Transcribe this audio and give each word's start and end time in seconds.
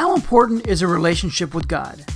How 0.00 0.14
important 0.14 0.66
is 0.66 0.80
a 0.80 0.86
relationship 0.86 1.52
with 1.52 1.68
God? 1.68 2.06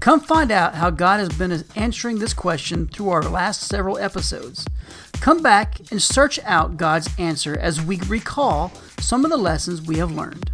Come 0.00 0.18
find 0.18 0.50
out 0.50 0.74
how 0.74 0.90
God 0.90 1.20
has 1.20 1.28
been 1.28 1.62
answering 1.76 2.18
this 2.18 2.34
question 2.34 2.88
through 2.88 3.10
our 3.10 3.22
last 3.22 3.68
several 3.68 3.98
episodes. 3.98 4.66
Come 5.20 5.40
back 5.40 5.78
and 5.92 6.02
search 6.02 6.40
out 6.42 6.76
God's 6.76 7.08
answer 7.20 7.56
as 7.56 7.80
we 7.80 8.00
recall 8.08 8.72
some 8.98 9.24
of 9.24 9.30
the 9.30 9.36
lessons 9.36 9.80
we 9.80 9.98
have 9.98 10.10
learned. 10.10 10.50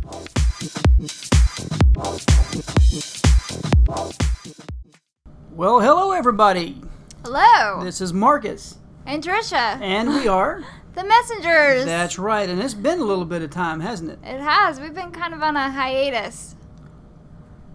Well, 5.53 5.81
hello, 5.81 6.13
everybody. 6.13 6.83
Hello. 7.25 7.83
This 7.85 8.03
is 8.03 8.13
Marcus. 8.13 8.77
And 9.07 9.25
Trisha. 9.25 9.81
And 9.81 10.11
we 10.11 10.29
are. 10.29 10.63
the 10.95 11.05
Messengers. 11.05 11.87
That's 11.87 12.19
right. 12.19 12.51
And 12.51 12.61
it's 12.61 12.75
been 12.75 12.99
a 12.99 13.05
little 13.05 13.25
bit 13.25 13.41
of 13.41 13.49
time, 13.49 13.81
hasn't 13.81 14.11
it? 14.11 14.19
It 14.23 14.41
has. 14.41 14.79
We've 14.79 14.93
been 14.93 15.13
kind 15.13 15.33
of 15.33 15.43
on 15.43 15.57
a 15.57 15.71
hiatus. 15.71 16.56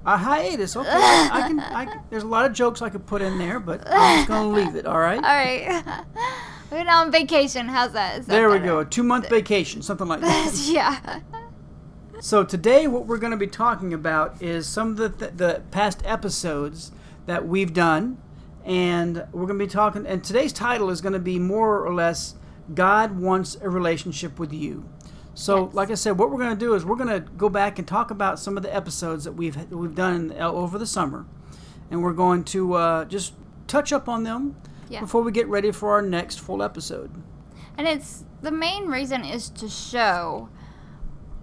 A 0.06 0.18
hiatus. 0.18 0.76
Okay. 0.76 0.90
I 0.90 1.44
can, 1.48 1.60
I 1.60 1.86
can. 1.86 2.02
There's 2.10 2.24
a 2.24 2.28
lot 2.28 2.46
of 2.46 2.54
jokes 2.54 2.82
I 2.82 2.90
could 2.90 3.06
put 3.06 3.22
in 3.22 3.38
there, 3.38 3.60
but 3.60 3.84
I'm 3.88 4.18
just 4.20 4.28
going 4.28 4.50
to 4.54 4.62
leave 4.66 4.76
it, 4.76 4.86
all 4.88 4.98
right? 5.00 5.18
All 5.24 5.24
right. 5.24 6.04
We're 6.72 6.90
on 6.90 7.12
vacation. 7.12 7.68
How's 7.68 7.92
that? 7.94 8.20
That 8.20 8.28
There 8.28 8.50
we 8.50 8.56
better? 8.58 8.66
go. 8.66 8.80
A 8.80 8.86
two 8.86 9.04
month 9.04 9.30
vacation, 9.30 9.82
something 9.82 10.08
like 10.08 10.22
that. 10.22 10.54
yeah. 10.66 11.20
So 12.22 12.44
today, 12.44 12.88
what 12.88 13.06
we're 13.08 13.18
going 13.18 13.32
to 13.32 13.38
be 13.38 13.48
talking 13.48 13.94
about 13.94 14.42
is 14.42 14.68
some 14.68 14.92
of 14.92 14.98
the 14.98 15.10
th- 15.10 15.32
the 15.38 15.62
past 15.72 16.02
episodes 16.06 16.92
that 17.26 17.48
we've 17.48 17.74
done, 17.74 18.20
and 18.64 19.26
we're 19.34 19.48
going 19.48 19.60
to 19.60 19.66
be 19.66 19.70
talking. 19.72 20.06
And 20.08 20.24
today's 20.24 20.54
title 20.54 20.90
is 20.90 21.02
going 21.02 21.14
to 21.14 21.20
be 21.20 21.40
more 21.40 21.84
or 21.86 21.94
less 21.94 22.36
God 22.74 23.20
wants 23.20 23.58
a 23.62 23.70
relationship 23.70 24.40
with 24.40 24.54
you. 24.54 24.88
So, 25.34 25.66
Yes. 25.66 25.74
like 25.74 25.92
I 25.92 25.96
said, 25.96 26.18
what 26.20 26.30
we're 26.30 26.38
going 26.40 26.58
to 26.58 26.60
do 26.60 26.74
is 26.74 26.84
we're 26.86 26.98
going 26.98 27.10
to 27.10 27.22
go 27.22 27.48
back 27.50 27.80
and 27.80 27.88
talk 27.88 28.12
about 28.12 28.38
some 28.40 28.58
of 28.58 28.64
the 28.64 28.74
episodes 28.76 29.24
that 29.24 29.32
we've 29.34 29.56
that 29.70 29.76
we've 29.76 29.96
done 29.96 30.34
uh, 30.38 30.52
over 30.52 30.78
the 30.78 30.86
summer, 30.86 31.26
and 31.90 32.04
we're 32.04 32.14
going 32.14 32.44
to 32.46 32.74
uh, 32.74 33.06
just 33.06 33.34
touch 33.68 33.94
up 33.94 34.10
on 34.10 34.24
them 34.24 34.56
Yeah. 34.90 35.00
before 35.00 35.22
we 35.22 35.32
get 35.32 35.48
ready 35.48 35.72
for 35.72 35.92
our 35.92 36.02
next 36.02 36.40
full 36.40 36.62
episode. 36.62 37.12
And 37.78 37.88
it's 37.88 38.26
the 38.42 38.52
main 38.52 38.88
reason 38.88 39.24
is 39.24 39.50
to 39.52 39.70
show 39.70 40.50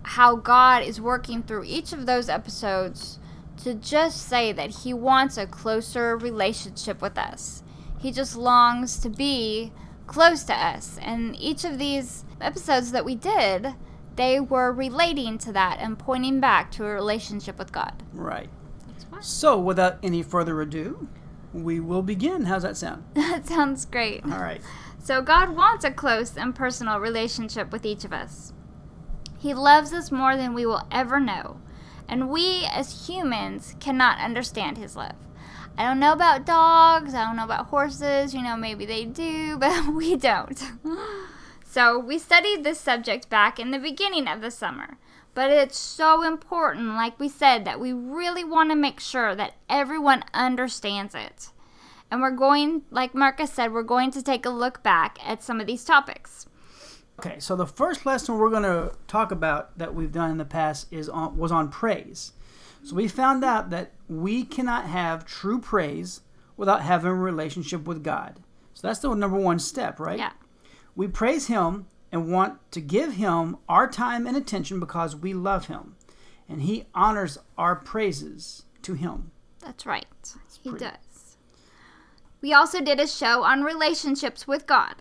how 0.03 0.37
God 0.37 0.83
is 0.83 1.01
working 1.01 1.43
through 1.43 1.65
each 1.65 1.93
of 1.93 2.07
those 2.07 2.29
episodes 2.29 3.19
to 3.63 3.75
just 3.75 4.27
say 4.29 4.53
that 4.53 4.71
He 4.85 4.93
wants 4.95 5.37
a 5.37 5.47
closer 5.47 6.17
relationship 6.17 7.01
with 7.03 7.19
us. 7.19 7.63
He 7.99 8.13
just 8.13 8.37
longs 8.37 8.99
to 9.01 9.09
be 9.11 9.73
close 10.07 10.45
to 10.45 10.55
us. 10.55 10.99
And 11.03 11.35
each 11.37 11.65
of 11.65 11.79
these 11.79 12.25
episodes 12.41 12.93
that 12.93 13.05
we 13.05 13.15
did, 13.15 13.75
they 14.17 14.41
were 14.41 14.73
relating 14.73 15.39
to 15.39 15.53
that 15.53 15.79
and 15.81 15.99
pointing 15.99 16.41
back 16.41 16.71
to 16.73 16.85
a 16.85 16.93
relationship 16.93 17.59
with 17.59 17.73
God. 17.73 18.03
Right. 18.13 18.51
So, 19.21 19.59
without 19.59 19.99
any 20.03 20.23
further 20.23 20.61
ado, 20.61 21.09
we 21.53 21.81
will 21.81 22.03
begin. 22.03 22.45
How's 22.45 22.63
that 22.63 22.77
sound? 22.77 23.05
That 23.15 23.47
sounds 23.47 23.85
great. 23.85 24.25
All 24.25 24.41
right. 24.41 24.61
So, 24.99 25.23
God 25.23 25.57
wants 25.57 25.85
a 25.85 25.91
close 25.91 26.37
and 26.37 26.55
personal 26.55 27.01
relationship 27.01 27.73
with 27.73 27.87
each 27.87 28.05
of 28.05 28.13
us. 28.13 28.53
He 29.39 29.55
loves 29.55 29.93
us 29.93 30.11
more 30.11 30.37
than 30.37 30.55
we 30.55 30.67
will 30.67 30.87
ever 30.91 31.21
know, 31.21 31.61
and 32.09 32.29
we 32.29 32.67
as 32.71 33.09
humans 33.09 33.77
cannot 33.81 34.19
understand 34.19 34.79
His 34.79 34.97
love. 34.97 35.15
I 35.77 35.85
don't 35.85 36.01
know 36.01 36.13
about 36.13 36.45
dogs, 36.45 37.15
I 37.15 37.25
don't 37.25 37.37
know 37.37 37.45
about 37.45 37.67
horses, 37.67 38.35
you 38.35 38.43
know, 38.43 38.57
maybe 38.57 38.85
they 38.85 39.05
do, 39.05 39.57
but 39.61 39.87
we 39.95 40.17
don't. 40.17 40.61
So, 41.71 41.99
we 41.99 42.19
studied 42.19 42.65
this 42.65 42.81
subject 42.81 43.29
back 43.29 43.61
in 43.61 43.73
the 43.73 43.79
beginning 43.79 44.27
of 44.27 44.41
the 44.41 44.51
summer, 44.51 44.97
but 45.35 45.51
it's 45.51 45.77
so 45.77 46.23
important, 46.23 46.95
like 46.95 47.21
we 47.21 47.29
said, 47.29 47.67
that 47.67 47.79
we 47.79 47.93
really 47.93 48.43
want 48.43 48.71
to 48.71 48.75
make 48.75 49.01
sure 49.01 49.35
that 49.35 49.53
everyone 49.69 50.25
understands 50.33 51.15
it. 51.15 51.51
And 52.11 52.23
we're 52.23 52.31
going, 52.31 52.85
like 52.91 53.15
Marcus 53.15 53.53
said, 53.53 53.75
we're 53.75 53.83
going 53.83 54.11
to 54.13 54.23
take 54.23 54.47
a 54.47 54.51
look 54.51 54.83
back 54.83 55.19
at 55.23 55.43
some 55.43 55.61
of 55.61 55.67
these 55.67 55.85
topics. 55.85 56.47
Okay, 57.19 57.39
so 57.39 57.55
the 57.55 57.67
first 57.67 58.07
lesson 58.07 58.39
we're 58.39 58.49
going 58.49 58.63
to 58.63 58.95
talk 59.07 59.31
about 59.31 59.77
that 59.77 59.95
we've 59.95 60.11
done 60.11 60.31
in 60.31 60.39
the 60.39 60.47
past 60.47 60.87
is 60.91 61.07
on, 61.11 61.37
was 61.37 61.53
on 61.53 61.69
praise. 61.69 62.33
So 62.83 62.97
we 62.97 63.09
found 63.09 63.45
out 63.45 63.69
that 63.69 63.93
we 64.09 64.43
cannot 64.43 64.87
have 64.87 65.27
true 65.27 65.59
praise 65.59 66.23
without 66.57 66.81
having 66.81 67.11
a 67.11 67.15
relationship 67.15 67.85
with 67.87 68.03
God. 68.03 68.41
So 68.73 68.87
that's 68.87 69.01
the 69.01 69.13
number 69.13 69.37
one 69.37 69.59
step, 69.59 70.01
right? 70.01 70.19
Yeah. 70.19 70.33
We 70.99 71.07
praise 71.07 71.47
Him 71.47 71.87
and 72.11 72.33
want 72.33 72.59
to 72.73 72.81
give 72.81 73.13
Him 73.13 73.59
our 73.69 73.89
time 73.89 74.27
and 74.27 74.37
attention 74.37 74.81
because 74.81 75.15
we 75.15 75.33
love 75.33 75.67
Him. 75.67 75.95
And 76.49 76.63
He 76.63 76.87
honors 76.93 77.39
our 77.57 77.77
praises 77.77 78.65
to 78.83 78.95
Him. 78.95 79.31
That's 79.61 79.87
right. 79.87 80.07
he 80.61 80.71
pretty- 80.71 80.87
does. 80.87 81.37
We 82.41 82.53
also 82.53 82.81
did 82.81 82.99
a 82.99 83.07
show 83.07 83.45
on 83.45 83.63
relationships 83.63 84.49
with 84.49 84.67
God. 84.67 84.97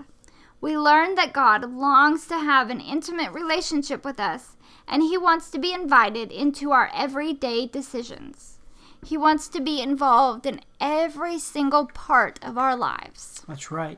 We 0.61 0.77
learned 0.77 1.17
that 1.17 1.33
God 1.33 1.67
longs 1.71 2.27
to 2.27 2.37
have 2.37 2.69
an 2.69 2.79
intimate 2.79 3.31
relationship 3.31 4.05
with 4.05 4.19
us, 4.19 4.55
and 4.87 5.01
He 5.01 5.17
wants 5.17 5.49
to 5.49 5.57
be 5.57 5.73
invited 5.73 6.31
into 6.31 6.69
our 6.69 6.91
everyday 6.93 7.65
decisions. 7.65 8.59
He 9.03 9.17
wants 9.17 9.47
to 9.47 9.59
be 9.59 9.81
involved 9.81 10.45
in 10.45 10.61
every 10.79 11.39
single 11.39 11.87
part 11.87 12.37
of 12.43 12.55
our 12.55 12.75
lives. 12.75 13.43
That's 13.47 13.71
right. 13.71 13.97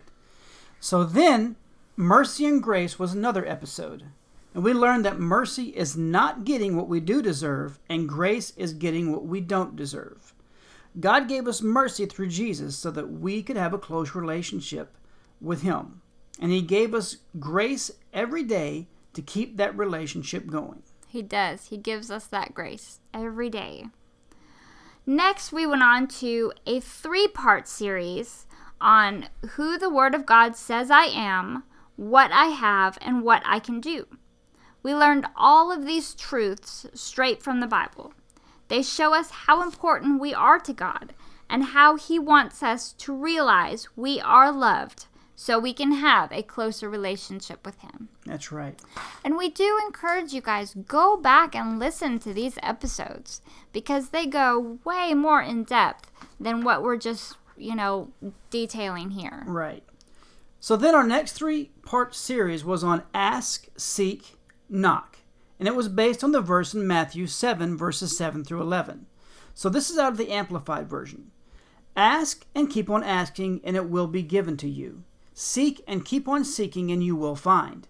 So 0.79 1.03
then, 1.03 1.57
mercy 1.99 2.45
and 2.45 2.63
grace 2.63 2.97
was 2.97 3.13
another 3.13 3.45
episode. 3.45 4.05
And 4.53 4.63
we 4.63 4.73
learned 4.73 5.03
that 5.03 5.19
mercy 5.19 5.75
is 5.75 5.97
not 5.97 6.45
getting 6.45 6.77
what 6.77 6.87
we 6.87 7.01
do 7.01 7.21
deserve, 7.21 7.77
and 7.89 8.07
grace 8.07 8.53
is 8.55 8.73
getting 8.73 9.11
what 9.11 9.25
we 9.25 9.41
don't 9.41 9.75
deserve. 9.75 10.33
God 10.97 11.27
gave 11.27 11.45
us 11.45 11.61
mercy 11.61 12.05
through 12.05 12.29
Jesus 12.29 12.77
so 12.77 12.89
that 12.91 13.11
we 13.11 13.43
could 13.43 13.57
have 13.57 13.73
a 13.73 13.77
close 13.77 14.15
relationship 14.15 14.95
with 15.41 15.61
Him. 15.61 16.01
And 16.39 16.53
He 16.53 16.61
gave 16.61 16.93
us 16.93 17.17
grace 17.37 17.91
every 18.13 18.43
day 18.43 18.87
to 19.13 19.21
keep 19.21 19.57
that 19.57 19.77
relationship 19.77 20.47
going. 20.47 20.83
He 21.05 21.21
does. 21.21 21.67
He 21.67 21.75
gives 21.75 22.09
us 22.09 22.27
that 22.27 22.53
grace 22.53 23.01
every 23.13 23.49
day. 23.49 23.87
Next, 25.05 25.51
we 25.51 25.65
went 25.65 25.83
on 25.83 26.07
to 26.07 26.53
a 26.65 26.79
three 26.79 27.27
part 27.27 27.67
series 27.67 28.45
on 28.79 29.27
who 29.51 29.77
the 29.77 29.89
Word 29.89 30.15
of 30.15 30.25
God 30.25 30.55
says 30.55 30.89
I 30.89 31.03
am, 31.03 31.63
what 31.99 32.31
I 32.31 32.45
have, 32.45 32.97
and 33.01 33.23
what 33.23 33.43
I 33.45 33.59
can 33.59 33.81
do. 33.81 34.07
We 34.81 34.95
learned 34.95 35.27
all 35.35 35.69
of 35.69 35.85
these 35.85 36.15
truths 36.15 36.85
straight 36.93 37.43
from 37.43 37.59
the 37.59 37.67
Bible. 37.67 38.13
They 38.69 38.81
show 38.81 39.13
us 39.13 39.29
how 39.31 39.61
important 39.61 40.21
we 40.21 40.33
are 40.33 40.59
to 40.59 40.71
God 40.71 41.13
and 41.49 41.65
how 41.65 41.97
He 41.97 42.17
wants 42.17 42.63
us 42.63 42.93
to 42.93 43.13
realize 43.13 43.89
we 43.97 44.21
are 44.21 44.49
loved 44.49 45.07
so 45.35 45.59
we 45.59 45.73
can 45.73 45.91
have 45.91 46.31
a 46.31 46.41
closer 46.41 46.89
relationship 46.89 47.65
with 47.65 47.81
Him. 47.81 48.07
That's 48.25 48.49
right. 48.49 48.79
And 49.25 49.35
we 49.35 49.49
do 49.49 49.77
encourage 49.85 50.31
you 50.31 50.41
guys 50.41 50.75
go 50.87 51.17
back 51.17 51.53
and 51.53 51.79
listen 51.79 52.17
to 52.19 52.33
these 52.33 52.57
episodes 52.63 53.41
because 53.73 54.09
they 54.09 54.25
go 54.25 54.79
way 54.85 55.13
more 55.13 55.41
in 55.41 55.65
depth 55.65 56.09
than 56.39 56.63
what 56.63 56.81
we're 56.81 56.97
just, 56.97 57.35
you 57.57 57.75
know, 57.75 58.13
detailing 58.49 59.09
here. 59.09 59.43
Right. 59.45 59.83
So 60.59 60.75
then 60.75 60.93
our 60.93 61.07
next 61.07 61.33
three 61.33 61.71
part 61.83 62.13
series 62.13 62.65
was 62.65 62.83
on 62.83 63.03
ask, 63.13 63.67
seek, 63.77 64.37
knock. 64.69 65.19
And 65.57 65.67
it 65.67 65.75
was 65.75 65.89
based 65.89 66.23
on 66.23 66.31
the 66.31 66.41
verse 66.41 66.73
in 66.73 66.87
Matthew 66.87 67.27
7, 67.27 67.77
verses 67.77 68.17
7 68.17 68.43
through 68.43 68.61
11. 68.61 69.05
So 69.53 69.69
this 69.69 69.89
is 69.89 69.97
out 69.97 70.13
of 70.13 70.17
the 70.17 70.31
Amplified 70.31 70.89
Version. 70.89 71.31
Ask 71.95 72.45
and 72.55 72.69
keep 72.69 72.89
on 72.89 73.03
asking, 73.03 73.61
and 73.63 73.75
it 73.75 73.89
will 73.89 74.07
be 74.07 74.21
given 74.21 74.55
to 74.57 74.69
you. 74.69 75.03
Seek 75.33 75.83
and 75.87 76.05
keep 76.05 76.27
on 76.27 76.45
seeking, 76.45 76.91
and 76.91 77.03
you 77.03 77.15
will 77.15 77.35
find. 77.35 77.87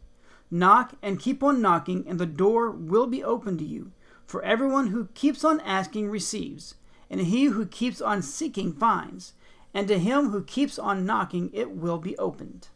Knock 0.49 0.95
and 1.01 1.19
keep 1.19 1.43
on 1.43 1.61
knocking, 1.61 2.05
and 2.07 2.19
the 2.19 2.25
door 2.25 2.71
will 2.71 3.05
be 3.05 3.23
opened 3.23 3.59
to 3.59 3.65
you. 3.65 3.91
For 4.25 4.41
everyone 4.43 4.87
who 4.87 5.09
keeps 5.13 5.43
on 5.43 5.59
asking 5.61 6.09
receives, 6.09 6.75
and 7.09 7.21
he 7.21 7.45
who 7.45 7.65
keeps 7.65 8.01
on 8.01 8.21
seeking 8.21 8.73
finds, 8.73 9.33
and 9.73 9.87
to 9.87 9.99
him 9.99 10.29
who 10.29 10.43
keeps 10.43 10.79
on 10.79 11.05
knocking 11.05 11.49
it 11.53 11.71
will 11.71 11.97
be 11.97 12.17
opened. 12.17 12.69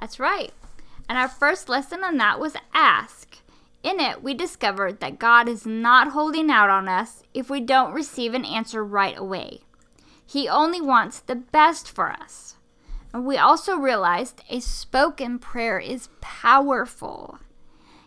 That's 0.00 0.20
right. 0.20 0.52
And 1.08 1.18
our 1.18 1.28
first 1.28 1.68
lesson 1.68 2.04
on 2.04 2.16
that 2.18 2.38
was 2.40 2.54
ask. 2.72 3.38
In 3.82 4.00
it, 4.00 4.22
we 4.22 4.34
discovered 4.34 5.00
that 5.00 5.18
God 5.18 5.48
is 5.48 5.64
not 5.64 6.08
holding 6.08 6.50
out 6.50 6.68
on 6.68 6.88
us 6.88 7.22
if 7.32 7.48
we 7.48 7.60
don't 7.60 7.94
receive 7.94 8.34
an 8.34 8.44
answer 8.44 8.84
right 8.84 9.16
away. 9.16 9.60
He 10.26 10.48
only 10.48 10.80
wants 10.80 11.20
the 11.20 11.36
best 11.36 11.90
for 11.90 12.10
us. 12.10 12.56
And 13.12 13.24
we 13.24 13.38
also 13.38 13.76
realized 13.76 14.42
a 14.50 14.60
spoken 14.60 15.38
prayer 15.38 15.78
is 15.78 16.08
powerful. 16.20 17.38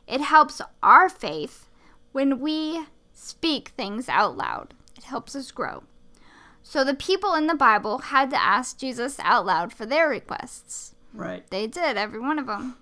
It 0.08 0.22
helps 0.22 0.62
our 0.84 1.10
faith 1.10 1.68
when 2.12 2.40
we 2.40 2.86
speak 3.14 3.70
things 3.70 4.10
out 4.10 4.36
loud, 4.36 4.74
it 4.98 5.06
helps 5.06 5.36
us 5.36 5.52
grow. 5.52 5.84
So 6.64 6.84
the 6.84 6.94
people 6.94 7.34
in 7.34 7.48
the 7.48 7.56
Bible 7.56 7.98
had 8.00 8.30
to 8.30 8.42
ask 8.42 8.78
Jesus 8.78 9.20
out 9.20 9.46
loud 9.46 9.74
for 9.74 9.86
their 9.86 10.08
requests. 10.08 10.96
Right. 11.14 11.50
They 11.50 11.68
did, 11.68 11.98
every 11.98 12.20
one 12.20 12.40
of 12.40 12.48
them. 12.48 12.78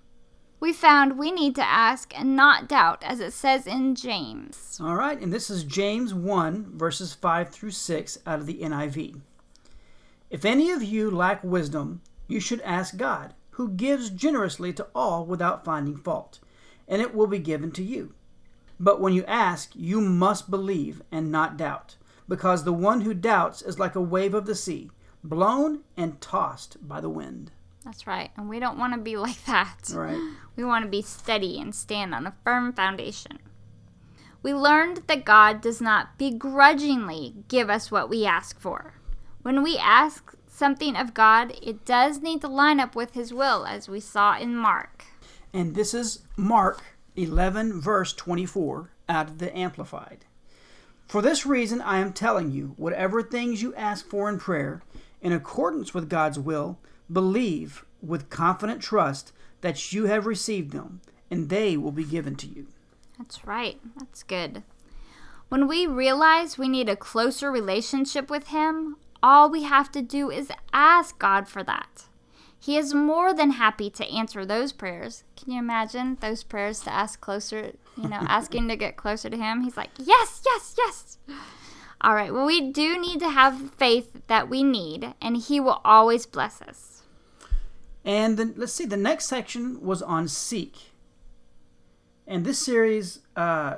we 0.60 0.72
found 0.72 1.18
we 1.18 1.32
need 1.32 1.54
to 1.56 1.66
ask 1.66 2.16
and 2.18 2.36
not 2.36 2.68
doubt, 2.68 3.02
as 3.02 3.18
it 3.18 3.32
says 3.32 3.66
in 3.66 3.94
James. 3.94 4.78
All 4.80 4.94
right, 4.94 5.18
and 5.18 5.32
this 5.32 5.48
is 5.50 5.64
James 5.64 6.12
1, 6.12 6.72
verses 6.76 7.14
5 7.14 7.48
through 7.48 7.70
6 7.70 8.18
out 8.26 8.40
of 8.40 8.46
the 8.46 8.60
NIV. 8.60 9.20
If 10.28 10.44
any 10.44 10.70
of 10.70 10.82
you 10.82 11.10
lack 11.10 11.42
wisdom, 11.42 12.02
you 12.28 12.38
should 12.38 12.60
ask 12.60 12.96
God, 12.96 13.34
who 13.52 13.70
gives 13.70 14.10
generously 14.10 14.72
to 14.74 14.86
all 14.94 15.24
without 15.24 15.64
finding 15.64 15.96
fault, 15.96 16.38
and 16.86 17.02
it 17.02 17.14
will 17.14 17.26
be 17.26 17.38
given 17.38 17.72
to 17.72 17.82
you. 17.82 18.14
But 18.78 19.00
when 19.00 19.12
you 19.12 19.24
ask, 19.24 19.72
you 19.74 20.00
must 20.00 20.50
believe 20.50 21.02
and 21.10 21.32
not 21.32 21.56
doubt, 21.56 21.96
because 22.30 22.62
the 22.62 22.72
one 22.72 23.00
who 23.00 23.12
doubts 23.12 23.60
is 23.60 23.80
like 23.80 23.96
a 23.96 24.00
wave 24.00 24.34
of 24.34 24.46
the 24.46 24.54
sea, 24.54 24.88
blown 25.22 25.80
and 25.96 26.20
tossed 26.20 26.76
by 26.88 27.00
the 27.00 27.08
wind. 27.10 27.50
That's 27.84 28.06
right. 28.06 28.30
And 28.36 28.48
we 28.48 28.60
don't 28.60 28.78
want 28.78 28.94
to 28.94 29.00
be 29.00 29.16
like 29.26 29.44
that. 29.44 29.90
Right. 29.92 30.16
We 30.56 30.64
want 30.64 30.84
to 30.84 30.90
be 30.90 31.00
steady 31.00 31.58
and 31.58 31.74
stand 31.74 32.14
on 32.14 32.26
a 32.26 32.34
firm 32.44 32.74
foundation. 32.74 33.38
We 34.42 34.52
learned 34.52 35.04
that 35.06 35.24
God 35.24 35.62
does 35.62 35.80
not 35.80 36.18
begrudgingly 36.18 37.34
give 37.48 37.70
us 37.70 37.90
what 37.90 38.10
we 38.10 38.26
ask 38.26 38.60
for. 38.60 38.94
When 39.40 39.62
we 39.62 39.78
ask 39.78 40.34
something 40.46 40.96
of 40.96 41.14
God, 41.14 41.54
it 41.62 41.86
does 41.86 42.20
need 42.20 42.42
to 42.42 42.48
line 42.48 42.78
up 42.78 42.94
with 42.94 43.14
His 43.14 43.32
will, 43.32 43.64
as 43.64 43.88
we 43.88 44.00
saw 44.00 44.38
in 44.38 44.54
Mark. 44.54 45.06
And 45.54 45.74
this 45.74 45.94
is 45.94 46.24
Mark 46.36 46.82
11, 47.16 47.80
verse 47.80 48.12
24, 48.12 48.90
out 49.08 49.28
of 49.28 49.38
the 49.38 49.56
Amplified. 49.56 50.26
For 51.10 51.22
this 51.22 51.44
reason, 51.44 51.80
I 51.80 51.98
am 51.98 52.12
telling 52.12 52.52
you, 52.52 52.74
whatever 52.76 53.20
things 53.20 53.62
you 53.62 53.74
ask 53.74 54.06
for 54.06 54.28
in 54.28 54.38
prayer, 54.38 54.80
in 55.20 55.32
accordance 55.32 55.92
with 55.92 56.08
God's 56.08 56.38
will, 56.38 56.78
believe 57.12 57.84
with 58.00 58.30
confident 58.30 58.80
trust 58.80 59.32
that 59.60 59.92
you 59.92 60.04
have 60.04 60.24
received 60.24 60.70
them, 60.70 61.00
and 61.28 61.48
they 61.48 61.76
will 61.76 61.90
be 61.90 62.04
given 62.04 62.36
to 62.36 62.46
you. 62.46 62.68
That's 63.18 63.44
right. 63.44 63.80
That's 63.98 64.22
good. 64.22 64.62
When 65.48 65.66
we 65.66 65.84
realize 65.84 66.56
we 66.56 66.68
need 66.68 66.88
a 66.88 66.94
closer 66.94 67.50
relationship 67.50 68.30
with 68.30 68.46
Him, 68.46 68.94
all 69.20 69.50
we 69.50 69.64
have 69.64 69.90
to 69.90 70.02
do 70.02 70.30
is 70.30 70.52
ask 70.72 71.18
God 71.18 71.48
for 71.48 71.64
that. 71.64 72.04
He 72.62 72.76
is 72.76 72.92
more 72.92 73.32
than 73.32 73.52
happy 73.52 73.88
to 73.88 74.06
answer 74.06 74.44
those 74.44 74.72
prayers. 74.72 75.24
Can 75.34 75.50
you 75.52 75.58
imagine 75.58 76.18
those 76.20 76.42
prayers 76.42 76.80
to 76.80 76.92
ask 76.92 77.18
closer, 77.18 77.72
you 77.96 78.08
know, 78.08 78.18
asking 78.20 78.68
to 78.68 78.76
get 78.76 78.96
closer 78.96 79.30
to 79.30 79.36
Him? 79.36 79.62
He's 79.62 79.78
like, 79.78 79.88
yes, 79.96 80.42
yes, 80.44 80.74
yes. 80.76 81.18
All 82.02 82.14
right, 82.14 82.32
well, 82.32 82.44
we 82.44 82.70
do 82.70 83.00
need 83.00 83.18
to 83.20 83.30
have 83.30 83.72
faith 83.72 84.22
that 84.26 84.50
we 84.50 84.62
need, 84.62 85.14
and 85.22 85.38
He 85.38 85.58
will 85.58 85.80
always 85.84 86.26
bless 86.26 86.60
us. 86.60 87.02
And 88.04 88.36
then 88.36 88.54
let's 88.56 88.74
see, 88.74 88.86
the 88.86 88.96
next 88.96 89.26
section 89.26 89.80
was 89.80 90.02
on 90.02 90.28
seek. 90.28 90.92
And 92.26 92.44
this 92.44 92.58
series 92.58 93.20
uh, 93.36 93.76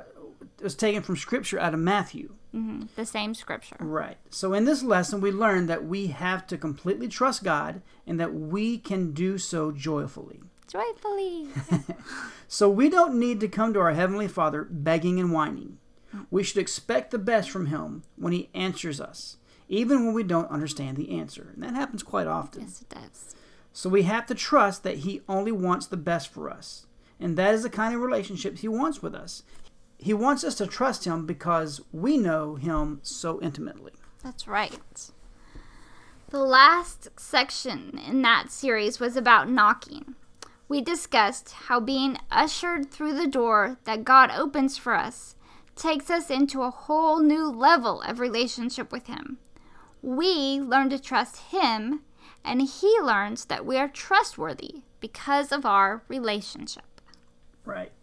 was 0.61 0.75
taken 0.75 1.01
from 1.01 1.15
scripture 1.15 1.59
out 1.59 1.73
of 1.73 1.79
Matthew. 1.79 2.35
Hmm 2.53 2.83
The 2.95 3.05
same 3.05 3.33
scripture. 3.33 3.75
Right. 3.79 4.17
So 4.29 4.53
in 4.53 4.63
this 4.65 4.81
lesson, 4.83 5.19
we 5.19 5.31
learned 5.31 5.67
that 5.69 5.83
we 5.85 6.07
have 6.07 6.47
to 6.47 6.57
completely 6.57 7.07
trust 7.09 7.43
God 7.43 7.81
and 8.07 8.17
that 8.19 8.33
we 8.33 8.77
can 8.77 9.11
do 9.11 9.37
so 9.37 9.71
joyfully. 9.71 10.41
Joyfully. 10.67 11.47
So 12.47 12.69
we 12.69 12.87
don't 12.87 13.19
need 13.19 13.39
to 13.39 13.47
come 13.47 13.73
to 13.73 13.79
our 13.79 13.93
Heavenly 13.93 14.27
Father 14.27 14.67
begging 14.69 15.19
and 15.19 15.31
whining. 15.33 15.79
We 16.29 16.43
should 16.43 16.59
expect 16.59 17.09
the 17.09 17.17
best 17.17 17.49
from 17.49 17.65
Him 17.65 18.03
when 18.15 18.31
He 18.31 18.51
answers 18.53 19.01
us, 19.01 19.37
even 19.67 20.05
when 20.05 20.13
we 20.13 20.21
don't 20.21 20.51
understand 20.51 20.95
the 20.95 21.17
answer. 21.17 21.49
And 21.55 21.63
that 21.63 21.73
happens 21.73 22.03
quite 22.03 22.27
often. 22.27 22.61
yes, 22.61 22.83
it 22.83 22.89
does. 22.89 23.35
So 23.71 23.89
we 23.89 24.03
have 24.03 24.27
to 24.27 24.35
trust 24.35 24.83
that 24.83 24.97
He 24.99 25.21
only 25.27 25.51
wants 25.51 25.87
the 25.87 25.97
best 25.97 26.27
for 26.31 26.47
us. 26.47 26.85
And 27.19 27.35
that 27.37 27.55
is 27.55 27.63
the 27.63 27.71
kind 27.71 27.95
of 27.95 28.01
relationships 28.01 28.61
He 28.61 28.67
wants 28.67 29.01
with 29.01 29.15
us. 29.15 29.41
He 30.03 30.13
wants 30.13 30.43
us 30.43 30.55
to 30.55 30.67
trust 30.67 31.05
Him 31.05 31.25
because 31.25 31.79
we 31.93 32.17
know 32.17 32.55
Him 32.55 32.99
so 33.03 33.41
intimately. 33.41 33.93
That's 34.21 34.49
right. 34.49 35.09
The 36.29 36.39
last 36.39 37.07
section 37.17 37.97
in 38.05 38.21
that 38.23 38.51
series 38.51 38.99
was 38.99 39.15
about 39.15 39.49
knocking. 39.49 40.15
We 40.67 40.81
discussed 40.81 41.51
how 41.51 41.79
being 41.79 42.17
ushered 42.29 42.91
through 42.91 43.13
the 43.13 43.27
door 43.27 43.77
that 43.85 44.03
God 44.03 44.29
opens 44.29 44.77
for 44.77 44.93
us 44.93 45.35
takes 45.77 46.09
us 46.09 46.29
into 46.29 46.63
a 46.63 46.69
whole 46.69 47.19
new 47.19 47.49
level 47.49 48.01
of 48.01 48.19
relationship 48.19 48.91
with 48.91 49.07
Him. 49.07 49.37
We 50.01 50.59
learn 50.59 50.89
to 50.89 50.99
trust 50.99 51.37
Him, 51.53 52.01
and 52.43 52.61
He 52.61 52.99
learns 52.99 53.45
that 53.45 53.65
we 53.65 53.77
are 53.77 53.87
trustworthy 53.87 54.81
because 54.99 55.53
of 55.53 55.65
our 55.65 56.03
relationship. 56.09 56.99
Right. 57.63 57.93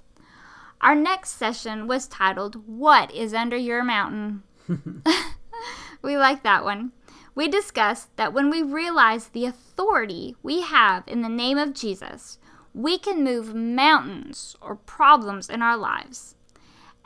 Our 0.81 0.95
next 0.95 1.31
session 1.31 1.87
was 1.87 2.07
titled, 2.07 2.67
What 2.67 3.13
is 3.13 3.35
Under 3.35 3.57
Your 3.57 3.85
Mountain? 3.85 4.43
we 6.03 6.17
like 6.17 6.43
that 6.43 6.65
one. 6.65 6.93
We 7.35 7.49
discussed 7.49 8.17
that 8.17 8.33
when 8.33 8.49
we 8.49 8.63
realize 8.63 9.29
the 9.29 9.45
authority 9.45 10.37
we 10.43 10.63
have 10.63 11.05
in 11.07 11.21
the 11.21 11.29
name 11.29 11.59
of 11.59 11.75
Jesus, 11.75 12.39
we 12.73 12.99
can 12.99 13.23
move 13.23 13.55
mountains 13.55 14.57
or 14.63 14.75
problems 14.75 15.51
in 15.51 15.61
our 15.61 15.77
lives. 15.77 16.35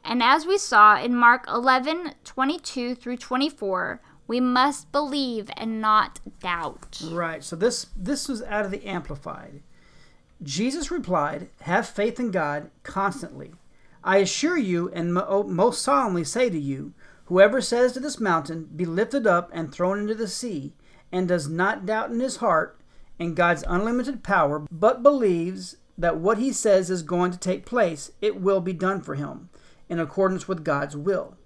And 0.05 0.23
as 0.23 0.47
we 0.47 0.57
saw 0.57 1.01
in 1.01 1.17
Mark 1.17 1.45
11 1.49 2.15
22 2.25 2.95
through 2.95 3.17
24, 3.17 4.01
we 4.29 4.39
must 4.39 4.93
believe 4.93 5.51
and 5.57 5.81
not 5.81 6.21
doubt. 6.41 7.01
Right. 7.11 7.43
So 7.43 7.57
this 7.57 7.87
this 7.97 8.29
was 8.29 8.43
out 8.43 8.65
of 8.65 8.71
the 8.71 8.87
amplified. 8.87 9.63
Jesus 10.43 10.91
replied, 10.91 11.49
"Have 11.63 11.89
faith 11.89 12.21
in 12.21 12.31
God 12.31 12.71
constantly. 12.83 13.55
I 14.07 14.19
assure 14.19 14.59
you 14.59 14.91
and 14.91 15.15
mo- 15.15 15.25
oh, 15.27 15.43
most 15.45 15.81
solemnly 15.81 16.25
say 16.25 16.51
to 16.51 16.59
you, 16.59 16.93
whoever 17.25 17.63
says 17.63 17.95
to 17.95 18.01
this 18.01 18.21
mountain, 18.21 18.69
be 18.77 18.85
lifted 18.85 19.27
up 19.27 19.49
and 19.55 19.73
thrown 19.73 19.99
into 19.99 20.15
the 20.15 20.29
sea, 20.29 20.75
and 21.11 21.27
does 21.27 21.49
not 21.49 21.87
doubt 21.87 22.11
in 22.11 22.21
his 22.21 22.37
heart 22.37 22.79
in 23.19 23.35
God's 23.35 23.65
unlimited 23.67 24.23
power, 24.23 24.67
but 24.71 25.03
believes 25.03 25.79
that 25.97 26.19
what 26.19 26.37
he 26.37 26.53
says 26.53 26.91
is 26.91 27.03
going 27.03 27.31
to 27.33 27.39
take 27.39 27.65
place, 27.65 28.13
it 28.21 28.39
will 28.39 28.61
be 28.61 28.75
done 28.75 29.01
for 29.01 29.15
him 29.15 29.49
in 29.89 29.99
accordance 29.99 30.47
with 30.47 30.65
God's 30.65 30.97
will." 30.97 31.37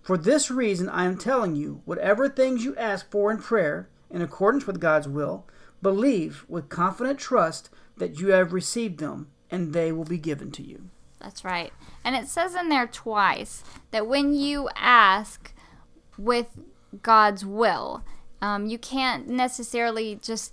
For 0.00 0.16
this 0.16 0.50
reason, 0.50 0.88
I 0.88 1.04
am 1.04 1.18
telling 1.18 1.56
you, 1.56 1.82
whatever 1.84 2.28
things 2.28 2.64
you 2.64 2.76
ask 2.76 3.10
for 3.10 3.30
in 3.30 3.38
prayer, 3.38 3.88
in 4.08 4.22
accordance 4.22 4.66
with 4.66 4.80
God's 4.80 5.08
will, 5.08 5.46
believe 5.82 6.44
with 6.48 6.68
confident 6.68 7.18
trust 7.18 7.70
that 7.96 8.20
you 8.20 8.28
have 8.28 8.52
received 8.52 9.00
them, 9.00 9.26
and 9.50 9.72
they 9.72 9.90
will 9.90 10.04
be 10.04 10.18
given 10.18 10.52
to 10.52 10.62
you. 10.62 10.90
That's 11.20 11.44
right. 11.44 11.72
And 12.04 12.14
it 12.14 12.28
says 12.28 12.54
in 12.54 12.68
there 12.68 12.86
twice 12.86 13.64
that 13.90 14.06
when 14.06 14.34
you 14.34 14.68
ask 14.76 15.52
with 16.16 16.58
God's 17.02 17.44
will, 17.44 18.04
um, 18.40 18.66
you 18.66 18.78
can't 18.78 19.28
necessarily 19.28 20.18
just 20.22 20.52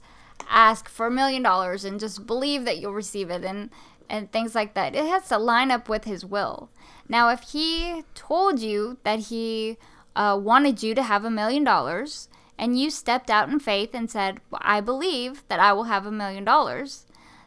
ask 0.50 0.90
for 0.90 1.08
a 1.08 1.12
million 1.12 1.44
dollars 1.44 1.86
and 1.86 2.00
just 2.00 2.26
believe 2.26 2.66
that 2.66 2.78
you'll 2.78 2.94
receive 2.94 3.30
it 3.30 3.44
and, 3.44 3.70
and 4.10 4.32
things 4.32 4.56
like 4.56 4.74
that. 4.74 4.96
It 4.96 5.06
has 5.06 5.28
to 5.30 5.38
line 5.38 5.72
up 5.72 5.88
with 5.88 6.06
His 6.06 6.26
will. 6.26 6.70
Now, 7.08 7.30
if 7.30 7.42
He 7.42 8.04
told 8.16 8.60
you 8.60 8.98
that 9.04 9.20
He 9.20 9.78
uh, 10.16 10.40
wanted 10.42 10.82
you 10.82 10.96
to 10.96 11.04
have 11.04 11.26
a 11.26 11.30
million 11.30 11.64
dollars 11.64 12.28
and 12.58 12.80
you 12.80 12.90
stepped 12.90 13.30
out 13.30 13.50
in 13.50 13.60
faith 13.60 13.92
and 13.94 14.10
said, 14.10 14.40
I 14.54 14.82
believe 14.82 15.44
that 15.50 15.60
I 15.60 15.74
will 15.74 15.86
have 15.86 16.06
a 16.06 16.12
million 16.12 16.44
dollars, 16.44 17.06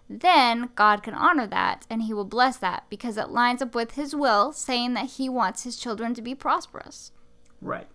then 0.09 0.71
God 0.75 1.03
can 1.03 1.15
honor 1.15 1.47
that 1.47 1.87
and 1.91 2.03
He 2.03 2.15
will 2.15 2.25
bless 2.25 2.57
that 2.59 2.85
because 2.88 3.17
it 3.17 3.29
lines 3.29 3.61
up 3.61 3.75
with 3.75 3.93
His 3.93 4.15
will, 4.15 4.53
saying 4.53 4.95
that 4.95 5.11
He 5.11 5.29
wants 5.29 5.65
His 5.65 5.77
children 5.77 6.15
to 6.15 6.23
be 6.23 6.35
prosperous. 6.35 7.12
Right. 7.61 7.88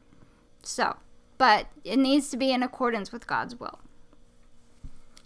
So, 0.62 0.98
but 1.38 1.68
it 1.84 1.98
needs 1.98 2.30
to 2.30 2.38
be 2.38 2.52
in 2.52 2.62
accordance 2.62 3.12
with 3.12 3.28
God's 3.28 3.60
will. 3.60 3.80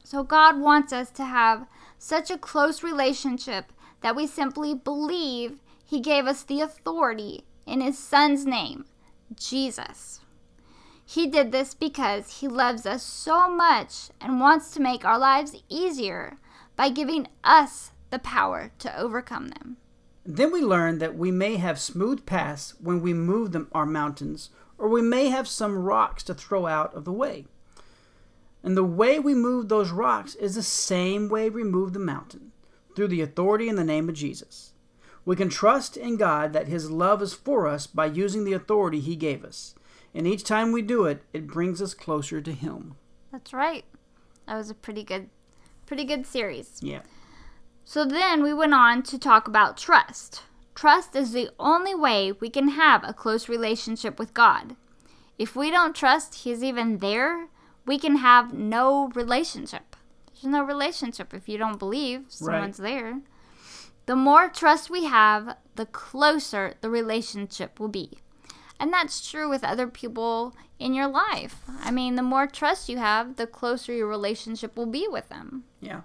So, 0.03 0.23
God 0.23 0.59
wants 0.59 0.93
us 0.93 1.11
to 1.11 1.25
have 1.25 1.67
such 1.97 2.31
a 2.31 2.37
close 2.37 2.81
relationship 2.81 3.73
that 4.01 4.15
we 4.15 4.25
simply 4.25 4.73
believe 4.73 5.59
He 5.85 5.99
gave 5.99 6.25
us 6.25 6.43
the 6.43 6.61
authority 6.61 7.43
in 7.65 7.81
His 7.81 7.99
Son's 7.99 8.45
name, 8.45 8.85
Jesus. 9.35 10.21
He 11.05 11.27
did 11.27 11.51
this 11.51 11.73
because 11.73 12.39
He 12.39 12.47
loves 12.47 12.85
us 12.85 13.03
so 13.03 13.49
much 13.49 14.09
and 14.21 14.39
wants 14.39 14.71
to 14.71 14.81
make 14.81 15.03
our 15.03 15.19
lives 15.19 15.55
easier 15.67 16.37
by 16.77 16.87
giving 16.89 17.27
us 17.43 17.91
the 18.09 18.19
power 18.19 18.71
to 18.79 18.97
overcome 18.97 19.49
them. 19.49 19.75
Then 20.25 20.51
we 20.51 20.61
learn 20.61 20.99
that 20.99 21.17
we 21.17 21.31
may 21.31 21.57
have 21.57 21.79
smooth 21.79 22.25
paths 22.25 22.75
when 22.79 23.01
we 23.01 23.13
move 23.13 23.51
them, 23.51 23.67
our 23.73 23.85
mountains, 23.85 24.49
or 24.77 24.87
we 24.87 25.01
may 25.01 25.29
have 25.29 25.47
some 25.47 25.77
rocks 25.77 26.23
to 26.23 26.33
throw 26.33 26.67
out 26.67 26.93
of 26.93 27.03
the 27.03 27.11
way. 27.11 27.45
And 28.63 28.77
the 28.77 28.83
way 28.83 29.19
we 29.19 29.33
move 29.33 29.69
those 29.69 29.91
rocks 29.91 30.35
is 30.35 30.55
the 30.55 30.63
same 30.63 31.29
way 31.29 31.49
we 31.49 31.63
move 31.63 31.93
the 31.93 31.99
mountain, 31.99 32.51
through 32.95 33.07
the 33.07 33.21
authority 33.21 33.69
in 33.69 33.75
the 33.75 33.83
name 33.83 34.09
of 34.09 34.15
Jesus. 34.15 34.73
We 35.25 35.35
can 35.35 35.49
trust 35.49 35.97
in 35.97 36.17
God 36.17 36.53
that 36.53 36.67
His 36.67 36.91
love 36.91 37.21
is 37.21 37.33
for 37.33 37.67
us 37.67 37.87
by 37.87 38.05
using 38.05 38.43
the 38.43 38.53
authority 38.53 38.99
He 38.99 39.15
gave 39.15 39.43
us. 39.43 39.75
And 40.13 40.27
each 40.27 40.43
time 40.43 40.71
we 40.71 40.81
do 40.81 41.05
it, 41.05 41.23
it 41.33 41.47
brings 41.47 41.81
us 41.81 41.93
closer 41.93 42.41
to 42.41 42.51
Him. 42.51 42.95
That's 43.31 43.53
right. 43.53 43.85
That 44.47 44.55
was 44.55 44.69
a 44.69 44.73
pretty 44.73 45.03
good 45.03 45.29
pretty 45.87 46.03
good 46.03 46.27
series. 46.27 46.79
Yeah. 46.81 47.01
So 47.83 48.05
then 48.05 48.43
we 48.43 48.53
went 48.53 48.73
on 48.73 49.01
to 49.03 49.17
talk 49.17 49.47
about 49.47 49.77
trust. 49.77 50.43
Trust 50.75 51.15
is 51.15 51.31
the 51.31 51.49
only 51.59 51.95
way 51.95 52.31
we 52.31 52.51
can 52.51 52.67
have 52.69 53.03
a 53.03 53.13
close 53.13 53.49
relationship 53.49 54.19
with 54.19 54.35
God. 54.35 54.75
If 55.39 55.55
we 55.55 55.71
don't 55.71 55.95
trust 55.95 56.43
He's 56.43 56.63
even 56.63 56.99
there, 56.99 57.47
we 57.85 57.97
can 57.97 58.17
have 58.17 58.53
no 58.53 59.07
relationship. 59.15 59.95
There's 60.33 60.51
no 60.51 60.61
relationship 60.63 61.33
if 61.33 61.49
you 61.49 61.57
don't 61.57 61.79
believe 61.79 62.25
someone's 62.27 62.79
right. 62.79 62.91
there. 62.91 63.21
The 64.05 64.15
more 64.15 64.49
trust 64.49 64.89
we 64.89 65.05
have, 65.05 65.57
the 65.75 65.85
closer 65.85 66.75
the 66.81 66.89
relationship 66.89 67.79
will 67.79 67.87
be. 67.87 68.19
And 68.79 68.93
that's 68.93 69.27
true 69.27 69.49
with 69.49 69.63
other 69.63 69.87
people 69.87 70.55
in 70.79 70.93
your 70.93 71.07
life. 71.07 71.63
I 71.81 71.91
mean, 71.91 72.15
the 72.15 72.21
more 72.21 72.47
trust 72.47 72.89
you 72.89 72.97
have, 72.97 73.37
the 73.37 73.47
closer 73.47 73.93
your 73.93 74.07
relationship 74.07 74.77
will 74.77 74.85
be 74.85 75.07
with 75.09 75.29
them. 75.29 75.63
Yeah. 75.87 76.01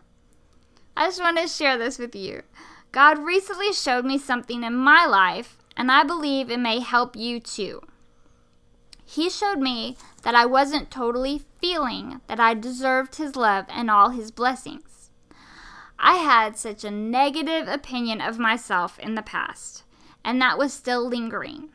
I 0.97 1.07
just 1.07 1.21
want 1.21 1.39
to 1.39 1.49
share 1.49 1.77
this 1.77 1.99
with 1.99 2.15
you. 2.15 2.43
God 2.93 3.19
recently 3.19 3.73
showed 3.73 4.05
me 4.05 4.17
something 4.17 4.62
in 4.62 4.77
my 4.77 5.07
life, 5.07 5.59
and 5.77 5.91
I 5.91 6.05
believe 6.05 6.51
it 6.51 6.61
may 6.61 6.79
help 6.79 7.17
you 7.17 7.41
too. 7.41 7.83
He 9.05 9.29
showed 9.29 9.59
me 9.59 9.97
that 10.23 10.37
I 10.37 10.47
wasn't 10.47 10.91
totally 10.91 11.43
feeling 11.61 12.21
that 12.29 12.39
I 12.39 12.55
deserved 12.55 13.17
His 13.17 13.35
love 13.35 13.67
and 13.69 13.91
all 13.91 14.11
His 14.11 14.31
blessings. 14.31 15.11
I 15.99 16.17
had 16.17 16.57
such 16.57 16.85
a 16.85 16.91
negative 16.91 17.67
opinion 17.67 18.21
of 18.21 18.39
myself 18.39 19.01
in 19.01 19.17
the 19.17 19.23
past, 19.23 19.83
and 20.25 20.41
that 20.41 20.59
was 20.59 20.73
still 20.73 21.09
lingering. 21.09 21.71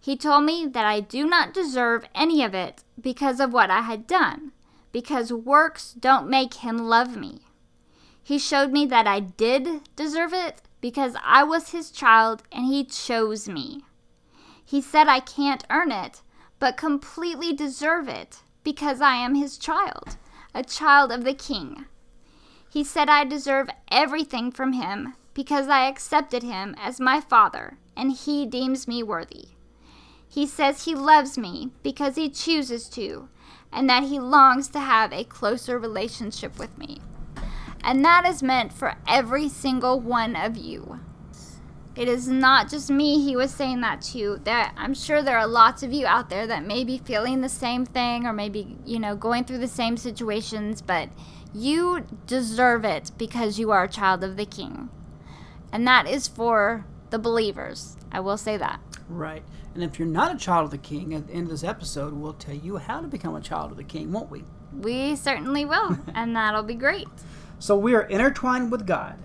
He 0.00 0.16
told 0.16 0.44
me 0.44 0.66
that 0.66 0.86
I 0.86 1.00
do 1.00 1.26
not 1.26 1.52
deserve 1.52 2.06
any 2.14 2.42
of 2.42 2.54
it 2.54 2.82
because 2.98 3.40
of 3.40 3.52
what 3.52 3.70
I 3.70 3.82
had 3.82 4.06
done, 4.06 4.52
because 4.96 5.30
works 5.30 5.92
don't 5.92 6.26
make 6.26 6.54
Him 6.54 6.78
love 6.78 7.18
me. 7.18 7.40
He 8.22 8.38
showed 8.38 8.72
me 8.72 8.86
that 8.86 9.06
I 9.06 9.20
did 9.20 9.82
deserve 9.94 10.32
it 10.32 10.62
because 10.80 11.14
I 11.22 11.42
was 11.42 11.68
His 11.68 11.90
child 11.90 12.44
and 12.50 12.64
He 12.64 12.82
chose 12.82 13.46
me. 13.46 13.82
He 14.64 14.80
said 14.80 15.06
I 15.06 15.20
can't 15.20 15.66
earn 15.68 15.92
it, 15.92 16.22
but 16.58 16.78
completely 16.78 17.52
deserve 17.52 18.08
it 18.08 18.38
because 18.64 19.02
I 19.02 19.16
am 19.16 19.34
His 19.34 19.58
child, 19.58 20.16
a 20.54 20.64
child 20.64 21.12
of 21.12 21.24
the 21.24 21.34
King. 21.34 21.84
He 22.66 22.82
said 22.82 23.10
I 23.10 23.24
deserve 23.24 23.68
everything 23.90 24.50
from 24.50 24.72
Him 24.72 25.12
because 25.34 25.68
I 25.68 25.88
accepted 25.88 26.42
Him 26.42 26.74
as 26.78 26.98
my 26.98 27.20
Father 27.20 27.76
and 27.94 28.12
He 28.12 28.46
deems 28.46 28.88
me 28.88 29.02
worthy. 29.02 29.48
He 30.26 30.46
says 30.46 30.86
He 30.86 30.94
loves 30.94 31.36
me 31.36 31.72
because 31.82 32.16
He 32.16 32.30
chooses 32.30 32.88
to 32.88 33.28
and 33.72 33.88
that 33.88 34.04
He 34.04 34.18
longs 34.18 34.68
to 34.68 34.80
have 34.80 35.12
a 35.12 35.24
closer 35.24 35.78
relationship 35.78 36.58
with 36.58 36.76
me. 36.78 37.00
And 37.82 38.04
that 38.04 38.26
is 38.26 38.42
meant 38.42 38.72
for 38.72 38.94
every 39.06 39.48
single 39.48 40.00
one 40.00 40.34
of 40.34 40.56
you. 40.56 41.00
It 41.96 42.08
is 42.08 42.28
not 42.28 42.68
just 42.68 42.90
me 42.90 43.24
he 43.24 43.36
was 43.36 43.50
saying 43.50 43.80
that 43.80 44.02
to. 44.12 44.40
That 44.44 44.74
I'm 44.76 44.92
sure 44.92 45.22
there 45.22 45.38
are 45.38 45.46
lots 45.46 45.82
of 45.82 45.94
you 45.94 46.06
out 46.06 46.28
there 46.28 46.46
that 46.46 46.66
may 46.66 46.84
be 46.84 46.98
feeling 46.98 47.40
the 47.40 47.48
same 47.48 47.86
thing 47.86 48.26
or 48.26 48.34
maybe, 48.34 48.76
you 48.84 48.98
know, 48.98 49.16
going 49.16 49.44
through 49.44 49.58
the 49.58 49.68
same 49.68 49.96
situations, 49.96 50.82
but 50.82 51.08
you 51.54 52.04
deserve 52.26 52.84
it 52.84 53.12
because 53.16 53.58
you 53.58 53.70
are 53.70 53.84
a 53.84 53.88
child 53.88 54.22
of 54.22 54.36
the 54.36 54.44
king. 54.44 54.90
And 55.72 55.86
that 55.86 56.06
is 56.06 56.28
for 56.28 56.84
the 57.08 57.18
believers. 57.18 57.96
I 58.12 58.20
will 58.20 58.36
say 58.36 58.58
that. 58.58 58.80
Right. 59.08 59.42
And 59.76 59.84
if 59.84 59.98
you're 59.98 60.08
not 60.08 60.34
a 60.34 60.38
child 60.38 60.64
of 60.64 60.70
the 60.70 60.78
king, 60.78 61.12
at 61.12 61.26
the 61.26 61.34
end 61.34 61.42
of 61.42 61.50
this 61.50 61.62
episode, 61.62 62.14
we'll 62.14 62.32
tell 62.32 62.54
you 62.54 62.78
how 62.78 63.02
to 63.02 63.06
become 63.06 63.34
a 63.36 63.42
child 63.42 63.72
of 63.72 63.76
the 63.76 63.84
king, 63.84 64.10
won't 64.10 64.30
we? 64.30 64.42
We 64.72 65.14
certainly 65.16 65.66
will. 65.66 65.98
and 66.14 66.34
that'll 66.34 66.62
be 66.62 66.74
great. 66.74 67.08
So 67.58 67.76
we 67.76 67.94
are 67.94 68.04
intertwined 68.04 68.72
with 68.72 68.86
God. 68.86 69.18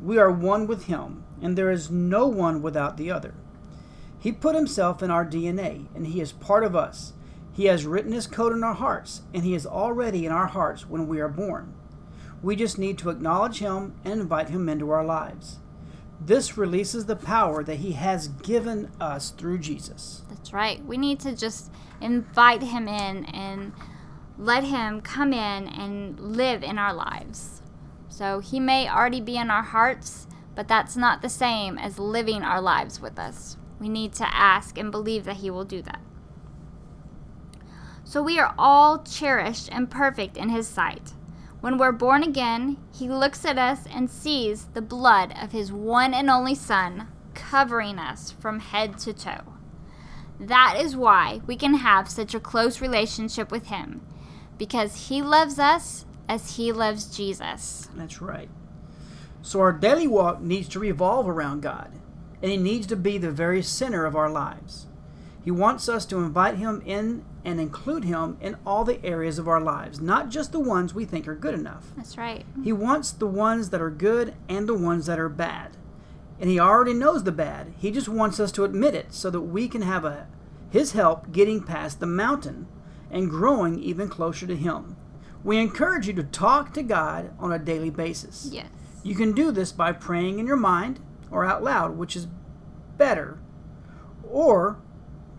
We 0.00 0.16
are 0.16 0.30
one 0.30 0.68
with 0.68 0.84
Him, 0.84 1.24
and 1.42 1.58
there 1.58 1.72
is 1.72 1.90
no 1.90 2.28
one 2.28 2.62
without 2.62 2.96
the 2.96 3.10
other. 3.10 3.34
He 4.20 4.30
put 4.30 4.54
Himself 4.54 5.02
in 5.02 5.10
our 5.10 5.26
DNA, 5.26 5.86
and 5.96 6.06
He 6.06 6.20
is 6.20 6.30
part 6.30 6.62
of 6.62 6.76
us. 6.76 7.14
He 7.52 7.64
has 7.64 7.84
written 7.84 8.12
His 8.12 8.28
code 8.28 8.52
in 8.52 8.62
our 8.62 8.74
hearts, 8.74 9.22
and 9.34 9.42
He 9.42 9.56
is 9.56 9.66
already 9.66 10.24
in 10.24 10.30
our 10.30 10.46
hearts 10.46 10.88
when 10.88 11.08
we 11.08 11.18
are 11.18 11.26
born. 11.26 11.74
We 12.40 12.54
just 12.54 12.78
need 12.78 12.98
to 12.98 13.10
acknowledge 13.10 13.58
Him 13.58 13.96
and 14.04 14.20
invite 14.20 14.50
Him 14.50 14.68
into 14.68 14.90
our 14.92 15.04
lives. 15.04 15.58
This 16.20 16.58
releases 16.58 17.06
the 17.06 17.16
power 17.16 17.62
that 17.64 17.76
He 17.76 17.92
has 17.92 18.28
given 18.28 18.90
us 19.00 19.30
through 19.30 19.58
Jesus. 19.58 20.22
That's 20.28 20.52
right. 20.52 20.84
We 20.84 20.96
need 20.96 21.20
to 21.20 21.34
just 21.34 21.70
invite 22.00 22.62
Him 22.62 22.88
in 22.88 23.24
and 23.26 23.72
let 24.36 24.64
Him 24.64 25.00
come 25.00 25.32
in 25.32 25.68
and 25.68 26.18
live 26.18 26.62
in 26.62 26.78
our 26.78 26.92
lives. 26.92 27.62
So 28.18 28.40
he 28.40 28.58
may 28.58 28.88
already 28.88 29.20
be 29.20 29.36
in 29.36 29.48
our 29.48 29.62
hearts, 29.62 30.26
but 30.56 30.66
that's 30.66 30.96
not 30.96 31.22
the 31.22 31.28
same 31.28 31.78
as 31.78 32.00
living 32.00 32.42
our 32.42 32.60
lives 32.60 33.00
with 33.00 33.16
us. 33.16 33.56
We 33.78 33.88
need 33.88 34.12
to 34.14 34.34
ask 34.34 34.76
and 34.76 34.90
believe 34.90 35.24
that 35.24 35.36
he 35.36 35.50
will 35.50 35.64
do 35.64 35.82
that. 35.82 36.00
So 38.02 38.20
we 38.20 38.40
are 38.40 38.56
all 38.58 39.04
cherished 39.04 39.68
and 39.70 39.88
perfect 39.88 40.36
in 40.36 40.48
his 40.48 40.66
sight. 40.66 41.12
When 41.60 41.76
we're 41.76 41.92
born 41.92 42.22
again, 42.22 42.76
he 42.92 43.08
looks 43.08 43.44
at 43.44 43.58
us 43.58 43.80
and 43.92 44.10
sees 44.10 44.66
the 44.74 44.82
blood 44.82 45.34
of 45.40 45.52
his 45.52 45.72
one 45.72 46.14
and 46.14 46.30
only 46.30 46.54
Son 46.54 47.08
covering 47.34 47.98
us 47.98 48.30
from 48.30 48.60
head 48.60 48.98
to 48.98 49.12
toe. 49.12 49.54
That 50.38 50.76
is 50.80 50.96
why 50.96 51.40
we 51.46 51.56
can 51.56 51.74
have 51.74 52.08
such 52.08 52.34
a 52.34 52.40
close 52.40 52.80
relationship 52.80 53.50
with 53.50 53.66
him, 53.66 54.02
because 54.56 55.08
he 55.08 55.20
loves 55.20 55.58
us 55.58 56.06
as 56.28 56.56
he 56.56 56.70
loves 56.70 57.16
Jesus. 57.16 57.88
That's 57.94 58.20
right. 58.22 58.48
So 59.42 59.60
our 59.60 59.72
daily 59.72 60.06
walk 60.06 60.40
needs 60.40 60.68
to 60.70 60.78
revolve 60.78 61.28
around 61.28 61.62
God, 61.62 61.92
and 62.42 62.50
He 62.50 62.56
needs 62.56 62.86
to 62.88 62.96
be 62.96 63.18
the 63.18 63.30
very 63.30 63.62
center 63.62 64.04
of 64.04 64.16
our 64.16 64.30
lives. 64.30 64.86
He 65.44 65.50
wants 65.50 65.88
us 65.88 66.04
to 66.06 66.18
invite 66.18 66.56
Him 66.56 66.82
in 66.84 67.24
and 67.48 67.58
include 67.58 68.04
Him 68.04 68.36
in 68.42 68.58
all 68.66 68.84
the 68.84 69.02
areas 69.02 69.38
of 69.38 69.48
our 69.48 69.60
lives, 69.60 70.02
not 70.02 70.28
just 70.28 70.52
the 70.52 70.60
ones 70.60 70.92
we 70.92 71.06
think 71.06 71.26
are 71.26 71.34
good 71.34 71.54
enough. 71.54 71.86
That's 71.96 72.18
right. 72.18 72.44
He 72.62 72.74
wants 72.74 73.10
the 73.10 73.26
ones 73.26 73.70
that 73.70 73.80
are 73.80 73.88
good 73.88 74.34
and 74.50 74.68
the 74.68 74.74
ones 74.74 75.06
that 75.06 75.18
are 75.18 75.30
bad. 75.30 75.78
And 76.38 76.50
He 76.50 76.60
already 76.60 76.92
knows 76.92 77.24
the 77.24 77.32
bad. 77.32 77.72
He 77.78 77.90
just 77.90 78.06
wants 78.06 78.38
us 78.38 78.52
to 78.52 78.64
admit 78.64 78.94
it 78.94 79.14
so 79.14 79.30
that 79.30 79.40
we 79.40 79.66
can 79.66 79.80
have 79.80 80.04
a, 80.04 80.26
His 80.68 80.92
help 80.92 81.32
getting 81.32 81.62
past 81.62 82.00
the 82.00 82.06
mountain 82.06 82.66
and 83.10 83.30
growing 83.30 83.78
even 83.78 84.10
closer 84.10 84.46
to 84.46 84.54
Him. 84.54 84.96
We 85.42 85.56
encourage 85.56 86.06
you 86.06 86.12
to 86.14 86.24
talk 86.24 86.74
to 86.74 86.82
God 86.82 87.32
on 87.38 87.50
a 87.50 87.58
daily 87.58 87.88
basis. 87.88 88.50
Yes. 88.52 88.66
You 89.02 89.14
can 89.14 89.32
do 89.32 89.50
this 89.50 89.72
by 89.72 89.92
praying 89.92 90.38
in 90.38 90.46
your 90.46 90.56
mind 90.56 91.00
or 91.30 91.46
out 91.46 91.64
loud, 91.64 91.96
which 91.96 92.14
is 92.14 92.26
better, 92.98 93.38
or 94.22 94.76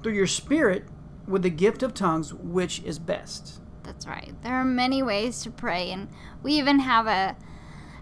through 0.01 0.13
your 0.13 0.25
spirit 0.25 0.85
with 1.29 1.43
the 1.43 1.49
gift 1.49 1.83
of 1.83 1.93
tongues, 1.93 2.33
which 2.33 2.81
is 2.83 2.99
best. 2.99 3.61
That's 3.83 4.07
right. 4.07 4.33
There 4.43 4.55
are 4.55 4.65
many 4.65 5.01
ways 5.03 5.41
to 5.43 5.51
pray, 5.51 5.91
and 5.91 6.09
we 6.43 6.53
even 6.53 6.79
have 6.79 7.07
a 7.07 7.37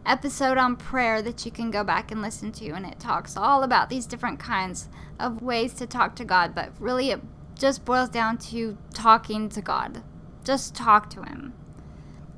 episode 0.06 0.58
on 0.58 0.78
prayer 0.78 1.22
that 1.22 1.46
you 1.46 1.52
can 1.52 1.70
go 1.70 1.84
back 1.84 2.10
and 2.10 2.22
listen 2.22 2.52
to, 2.54 2.70
and 2.70 2.86
it 2.86 3.00
talks 3.00 3.36
all 3.36 3.64
about 3.64 3.90
these 3.90 4.06
different 4.06 4.40
kinds 4.40 4.88
of 5.20 5.42
ways 5.42 5.74
to 5.74 5.86
talk 5.86 6.16
to 6.16 6.26
God. 6.26 6.56
But 6.56 6.72
really, 6.80 7.12
it 7.12 7.22
just 7.56 7.86
boils 7.86 8.10
down 8.10 8.38
to 8.38 8.78
talking 8.94 9.50
to 9.50 9.62
God. 9.62 10.02
Just 10.44 10.74
talk 10.74 11.10
to 11.12 11.24
Him. 11.24 11.54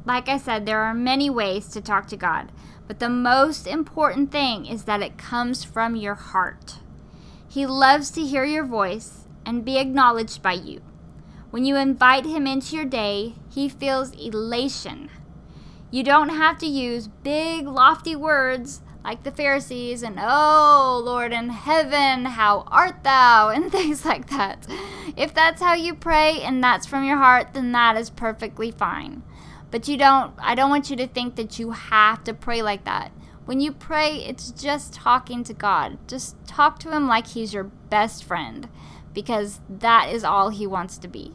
Like 0.06 0.28
I 0.28 0.38
said, 0.38 0.66
there 0.66 0.82
are 0.82 0.94
many 0.94 1.30
ways 1.30 1.68
to 1.70 1.82
talk 1.82 2.08
to 2.08 2.18
God, 2.18 2.52
but 2.88 3.00
the 3.00 3.10
most 3.10 3.68
important 3.68 4.32
thing 4.32 4.66
is 4.66 4.86
that 4.86 5.04
it 5.04 5.20
comes 5.20 5.64
from 5.64 5.96
your 5.96 6.16
heart. 6.16 6.78
He 7.48 7.68
loves 7.68 8.10
to 8.12 8.26
hear 8.26 8.46
your 8.46 8.66
voice 8.66 9.28
and 9.50 9.66
be 9.66 9.80
acknowledged 9.80 10.44
by 10.44 10.54
you. 10.54 10.80
When 11.50 11.66
you 11.66 11.76
invite 11.76 12.28
Him 12.28 12.46
into 12.46 12.76
your 12.76 12.86
day, 12.86 13.34
He 13.50 13.68
feels 13.68 14.12
elation. 14.12 15.10
You 15.90 16.04
don't 16.04 16.30
have 16.30 16.60
to 16.60 16.68
use 16.68 17.08
big, 17.08 17.66
lofty 17.66 18.16
words 18.16 18.82
like 19.04 19.24
the 19.24 19.32
Pharisees 19.32 20.04
and, 20.04 20.20
Oh, 20.22 21.02
Lord 21.04 21.34
in 21.34 21.50
heaven, 21.50 22.26
how 22.26 22.64
art 22.68 23.04
thou? 23.04 23.50
and 23.56 23.72
things 23.72 24.06
like 24.06 24.30
that. 24.30 24.68
If 25.18 25.34
that's 25.34 25.64
how 25.64 25.74
you 25.74 25.96
pray 25.96 26.42
and 26.42 26.64
that's 26.64 26.86
from 26.86 27.04
your 27.04 27.18
heart, 27.18 27.54
then 27.54 27.72
that 27.72 27.98
is 27.98 28.12
perfectly 28.12 28.70
fine. 28.70 29.24
But 29.72 29.88
you 29.88 29.98
don't, 29.98 30.34
I 30.38 30.54
don't 30.54 30.70
want 30.70 30.92
you 30.92 30.96
to 30.98 31.08
think 31.08 31.36
that 31.38 31.58
you 31.58 31.72
have 31.72 32.24
to 32.26 32.36
pray 32.36 32.62
like 32.62 32.86
that. 32.86 33.12
When 33.46 33.60
you 33.60 33.72
pray, 33.72 34.18
it's 34.18 34.52
just 34.52 34.94
talking 34.94 35.44
to 35.46 35.56
God. 35.56 35.98
Just 36.08 36.36
talk 36.46 36.78
to 36.80 36.92
Him 36.92 37.08
like 37.08 37.26
He's 37.26 37.52
your 37.52 37.64
best 37.64 38.24
friend, 38.24 38.70
because 39.14 39.60
that 39.70 40.10
is 40.10 40.24
all 40.24 40.50
He 40.50 40.68
wants 40.68 40.98
to 41.00 41.08
be. 41.08 41.34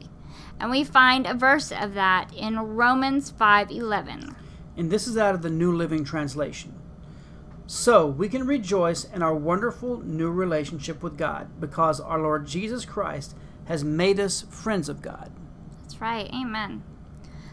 And 0.60 0.70
we 0.70 0.84
find 0.84 1.26
a 1.26 1.34
verse 1.34 1.72
of 1.72 1.94
that 1.94 2.32
in 2.34 2.58
Romans 2.58 3.30
5:11. 3.30 4.34
And 4.76 4.90
this 4.90 5.06
is 5.06 5.16
out 5.16 5.34
of 5.34 5.42
the 5.42 5.50
New 5.50 5.72
Living 5.72 6.04
Translation. 6.04 6.74
So 7.66 8.06
we 8.06 8.28
can 8.28 8.46
rejoice 8.46 9.04
in 9.04 9.22
our 9.22 9.34
wonderful 9.34 10.00
new 10.00 10.30
relationship 10.30 11.02
with 11.02 11.16
God 11.16 11.48
because 11.60 11.98
our 12.00 12.20
Lord 12.20 12.46
Jesus 12.46 12.84
Christ 12.84 13.34
has 13.66 13.82
made 13.82 14.20
us 14.20 14.42
friends 14.50 14.88
of 14.88 15.00
God. 15.00 15.30
That's 15.80 16.00
right. 16.00 16.28
Amen. 16.34 16.82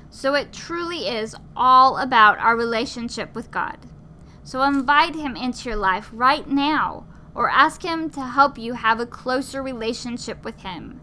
So 0.09 0.35
it 0.35 0.51
truly 0.51 1.07
is 1.07 1.35
all 1.55 1.97
about 1.97 2.37
our 2.39 2.57
relationship 2.57 3.33
with 3.33 3.51
God. 3.51 3.77
So 4.43 4.61
invite 4.63 5.15
him 5.15 5.37
into 5.37 5.69
your 5.69 5.77
life 5.77 6.09
right 6.11 6.47
now 6.47 7.05
or 7.33 7.49
ask 7.49 7.83
him 7.83 8.09
to 8.11 8.21
help 8.21 8.57
you 8.57 8.73
have 8.73 8.99
a 8.99 9.05
closer 9.05 9.61
relationship 9.61 10.43
with 10.43 10.61
him. 10.61 11.01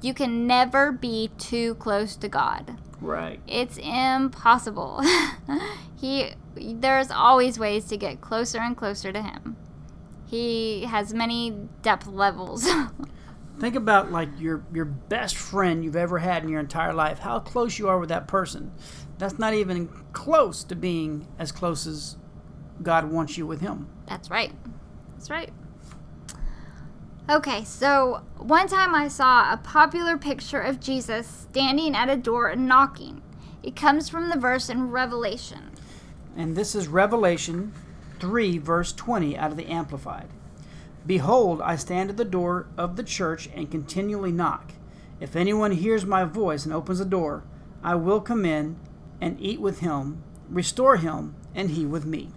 You 0.00 0.14
can 0.14 0.46
never 0.46 0.92
be 0.92 1.30
too 1.38 1.76
close 1.76 2.16
to 2.16 2.28
God. 2.28 2.76
Right. 3.00 3.40
It's 3.46 3.78
impossible. 3.78 5.02
he 6.00 6.32
there's 6.54 7.10
always 7.10 7.58
ways 7.58 7.86
to 7.86 7.96
get 7.96 8.20
closer 8.20 8.58
and 8.58 8.76
closer 8.76 9.12
to 9.12 9.22
him. 9.22 9.56
He 10.26 10.84
has 10.84 11.12
many 11.14 11.68
depth 11.82 12.06
levels. 12.06 12.68
Think 13.60 13.76
about 13.76 14.10
like 14.10 14.28
your 14.38 14.64
your 14.72 14.84
best 14.84 15.36
friend 15.36 15.84
you've 15.84 15.96
ever 15.96 16.18
had 16.18 16.42
in 16.42 16.48
your 16.48 16.60
entire 16.60 16.92
life. 16.92 17.20
How 17.20 17.38
close 17.38 17.78
you 17.78 17.88
are 17.88 17.98
with 17.98 18.08
that 18.08 18.26
person. 18.26 18.72
That's 19.18 19.38
not 19.38 19.54
even 19.54 19.88
close 20.12 20.64
to 20.64 20.74
being 20.74 21.28
as 21.38 21.52
close 21.52 21.86
as 21.86 22.16
God 22.82 23.04
wants 23.10 23.36
you 23.36 23.46
with 23.46 23.60
him. 23.60 23.88
That's 24.06 24.30
right. 24.30 24.52
That's 25.14 25.30
right. 25.30 25.50
Okay, 27.30 27.62
so 27.62 28.22
one 28.36 28.66
time 28.66 28.96
I 28.96 29.06
saw 29.06 29.52
a 29.52 29.56
popular 29.56 30.18
picture 30.18 30.60
of 30.60 30.80
Jesus 30.80 31.26
standing 31.26 31.94
at 31.94 32.08
a 32.08 32.16
door 32.16 32.48
and 32.48 32.66
knocking. 32.66 33.22
It 33.62 33.76
comes 33.76 34.08
from 34.08 34.28
the 34.28 34.38
verse 34.38 34.68
in 34.68 34.90
Revelation. 34.90 35.70
And 36.36 36.56
this 36.56 36.74
is 36.74 36.88
Revelation 36.88 37.72
3, 38.18 38.58
verse 38.58 38.92
20 38.92 39.38
out 39.38 39.52
of 39.52 39.56
the 39.56 39.68
Amplified. 39.68 40.30
Behold, 41.06 41.60
I 41.62 41.76
stand 41.76 42.10
at 42.10 42.16
the 42.16 42.24
door 42.24 42.66
of 42.76 42.96
the 42.96 43.04
church 43.04 43.48
and 43.54 43.70
continually 43.70 44.32
knock. 44.32 44.72
If 45.20 45.36
anyone 45.36 45.72
hears 45.72 46.04
my 46.04 46.24
voice 46.24 46.64
and 46.64 46.74
opens 46.74 46.98
the 46.98 47.04
door, 47.04 47.44
I 47.84 47.94
will 47.94 48.20
come 48.20 48.44
in 48.44 48.76
and 49.20 49.40
eat 49.40 49.60
with 49.60 49.78
him, 49.78 50.24
restore 50.50 50.96
him, 50.96 51.36
and 51.54 51.70
he 51.70 51.86
with 51.86 52.04
me. 52.04 52.30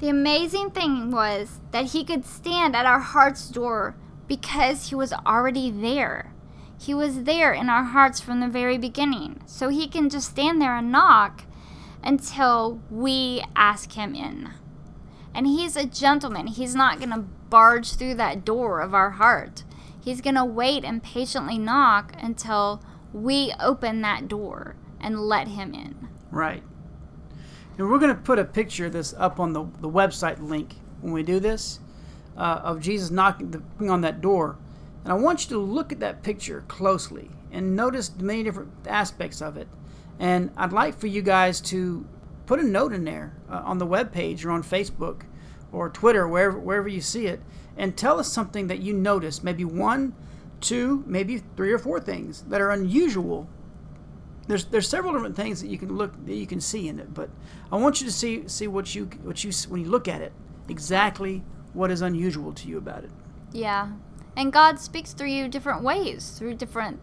The 0.00 0.08
amazing 0.08 0.70
thing 0.70 1.10
was 1.10 1.60
that 1.72 1.86
he 1.86 2.04
could 2.04 2.24
stand 2.24 2.76
at 2.76 2.86
our 2.86 3.00
heart's 3.00 3.48
door 3.48 3.96
because 4.28 4.90
he 4.90 4.94
was 4.94 5.12
already 5.12 5.70
there. 5.70 6.32
He 6.80 6.94
was 6.94 7.24
there 7.24 7.52
in 7.52 7.68
our 7.68 7.82
hearts 7.82 8.20
from 8.20 8.38
the 8.38 8.48
very 8.48 8.78
beginning. 8.78 9.42
So 9.46 9.68
he 9.68 9.88
can 9.88 10.08
just 10.08 10.30
stand 10.30 10.62
there 10.62 10.76
and 10.76 10.92
knock 10.92 11.42
until 12.02 12.80
we 12.90 13.42
ask 13.56 13.92
him 13.92 14.14
in. 14.14 14.50
And 15.34 15.46
he's 15.46 15.76
a 15.76 15.86
gentleman. 15.86 16.46
He's 16.46 16.76
not 16.76 16.98
going 16.98 17.10
to 17.10 17.24
barge 17.50 17.94
through 17.94 18.14
that 18.14 18.44
door 18.44 18.80
of 18.80 18.94
our 18.94 19.10
heart. 19.10 19.64
He's 20.00 20.20
going 20.20 20.36
to 20.36 20.44
wait 20.44 20.84
and 20.84 21.02
patiently 21.02 21.58
knock 21.58 22.12
until 22.22 22.82
we 23.12 23.52
open 23.58 24.00
that 24.02 24.28
door 24.28 24.76
and 25.00 25.20
let 25.20 25.48
him 25.48 25.74
in. 25.74 26.08
Right. 26.30 26.62
And 27.78 27.88
we're 27.88 28.00
going 28.00 28.14
to 28.14 28.20
put 28.20 28.40
a 28.40 28.44
picture 28.44 28.86
of 28.86 28.92
this 28.92 29.14
up 29.16 29.38
on 29.38 29.52
the, 29.52 29.64
the 29.80 29.88
website 29.88 30.46
link 30.46 30.74
when 31.00 31.12
we 31.12 31.22
do 31.22 31.38
this 31.38 31.78
uh, 32.36 32.60
of 32.64 32.80
Jesus 32.80 33.10
knocking 33.10 33.52
the, 33.52 33.62
on 33.88 34.00
that 34.00 34.20
door. 34.20 34.56
And 35.04 35.12
I 35.12 35.16
want 35.16 35.44
you 35.44 35.56
to 35.56 35.62
look 35.62 35.92
at 35.92 36.00
that 36.00 36.24
picture 36.24 36.64
closely 36.66 37.30
and 37.52 37.76
notice 37.76 38.08
the 38.08 38.24
many 38.24 38.42
different 38.42 38.72
aspects 38.86 39.40
of 39.40 39.56
it. 39.56 39.68
And 40.18 40.50
I'd 40.56 40.72
like 40.72 40.98
for 40.98 41.06
you 41.06 41.22
guys 41.22 41.60
to 41.62 42.04
put 42.46 42.58
a 42.58 42.64
note 42.64 42.92
in 42.92 43.04
there 43.04 43.36
uh, 43.48 43.62
on 43.64 43.78
the 43.78 43.86
web 43.86 44.12
page 44.12 44.44
or 44.44 44.50
on 44.50 44.64
Facebook 44.64 45.22
or 45.70 45.88
Twitter, 45.88 46.26
wherever 46.26 46.58
wherever 46.58 46.88
you 46.88 47.00
see 47.00 47.26
it, 47.26 47.40
and 47.76 47.96
tell 47.96 48.18
us 48.18 48.32
something 48.32 48.66
that 48.66 48.80
you 48.80 48.92
notice. 48.92 49.44
Maybe 49.44 49.64
one, 49.64 50.14
two, 50.60 51.04
maybe 51.06 51.42
three 51.56 51.72
or 51.72 51.78
four 51.78 52.00
things 52.00 52.42
that 52.48 52.60
are 52.60 52.70
unusual. 52.70 53.48
There's 54.48 54.64
there's 54.64 54.88
several 54.88 55.12
different 55.12 55.36
things 55.36 55.60
that 55.60 55.68
you 55.68 55.78
can 55.78 55.96
look 55.96 56.12
that 56.26 56.34
you 56.34 56.46
can 56.46 56.60
see 56.60 56.88
in 56.88 56.98
it, 56.98 57.14
but 57.14 57.30
I 57.70 57.76
want 57.76 58.00
you 58.00 58.06
to 58.06 58.12
see 58.12 58.48
see 58.48 58.66
what 58.66 58.94
you 58.94 59.04
what 59.22 59.44
you 59.44 59.52
when 59.68 59.82
you 59.82 59.88
look 59.88 60.08
at 60.08 60.22
it 60.22 60.32
exactly 60.68 61.42
what 61.72 61.90
is 61.90 62.02
unusual 62.02 62.52
to 62.52 62.68
you 62.68 62.78
about 62.78 63.04
it. 63.04 63.10
Yeah. 63.52 63.92
And 64.36 64.52
God 64.52 64.78
speaks 64.78 65.12
through 65.12 65.30
you 65.30 65.48
different 65.48 65.82
ways, 65.82 66.30
through 66.38 66.54
different 66.54 67.00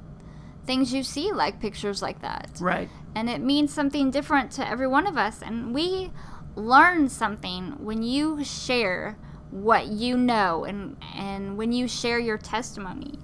things 0.66 0.94
you 0.94 1.04
see, 1.04 1.32
like 1.32 1.60
pictures 1.60 2.02
like 2.02 2.22
that. 2.22 2.50
Right. 2.60 2.90
And 3.14 3.30
it 3.30 3.42
means 3.42 3.74
something 3.74 4.12
different 4.12 4.52
to 4.52 4.68
every 4.68 4.88
one 4.88 5.08
of 5.08 5.18
us. 5.18 5.42
And 5.42 5.74
we 5.74 6.12
learn 6.56 7.10
something 7.10 7.84
when 7.84 8.04
you 8.04 8.44
share 8.44 9.18
what 9.52 9.88
you 9.88 10.18
know 10.18 10.64
and, 10.66 10.98
and 11.14 11.58
when 11.58 11.72
you 11.72 11.88
share 11.88 12.20
your 12.20 12.38
testimony. 12.38 13.20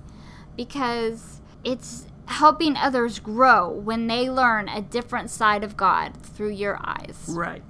Because 0.56 1.42
it's 1.64 2.06
helping 2.28 2.76
others 2.78 3.20
grow 3.20 3.70
when 3.70 4.08
they 4.08 4.30
learn 4.30 4.70
a 4.70 4.82
different 4.82 5.30
side 5.30 5.64
of 5.64 5.78
God 5.78 6.16
through 6.18 6.52
your 6.52 6.80
eyes. 6.84 7.26
Right. 7.28 7.64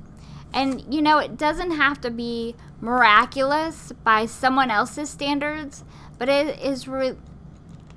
And 0.54 0.94
you 0.94 1.02
know, 1.02 1.18
it 1.18 1.38
doesn't 1.38 1.72
have 1.72 2.02
to 2.02 2.12
be 2.12 2.56
miraculous 2.80 3.92
by 4.04 4.26
someone 4.26 4.70
else's 4.70 5.10
standards, 5.10 5.84
but 6.18 6.30
it 6.30 6.60
is 6.60 6.88
re- 6.88 7.18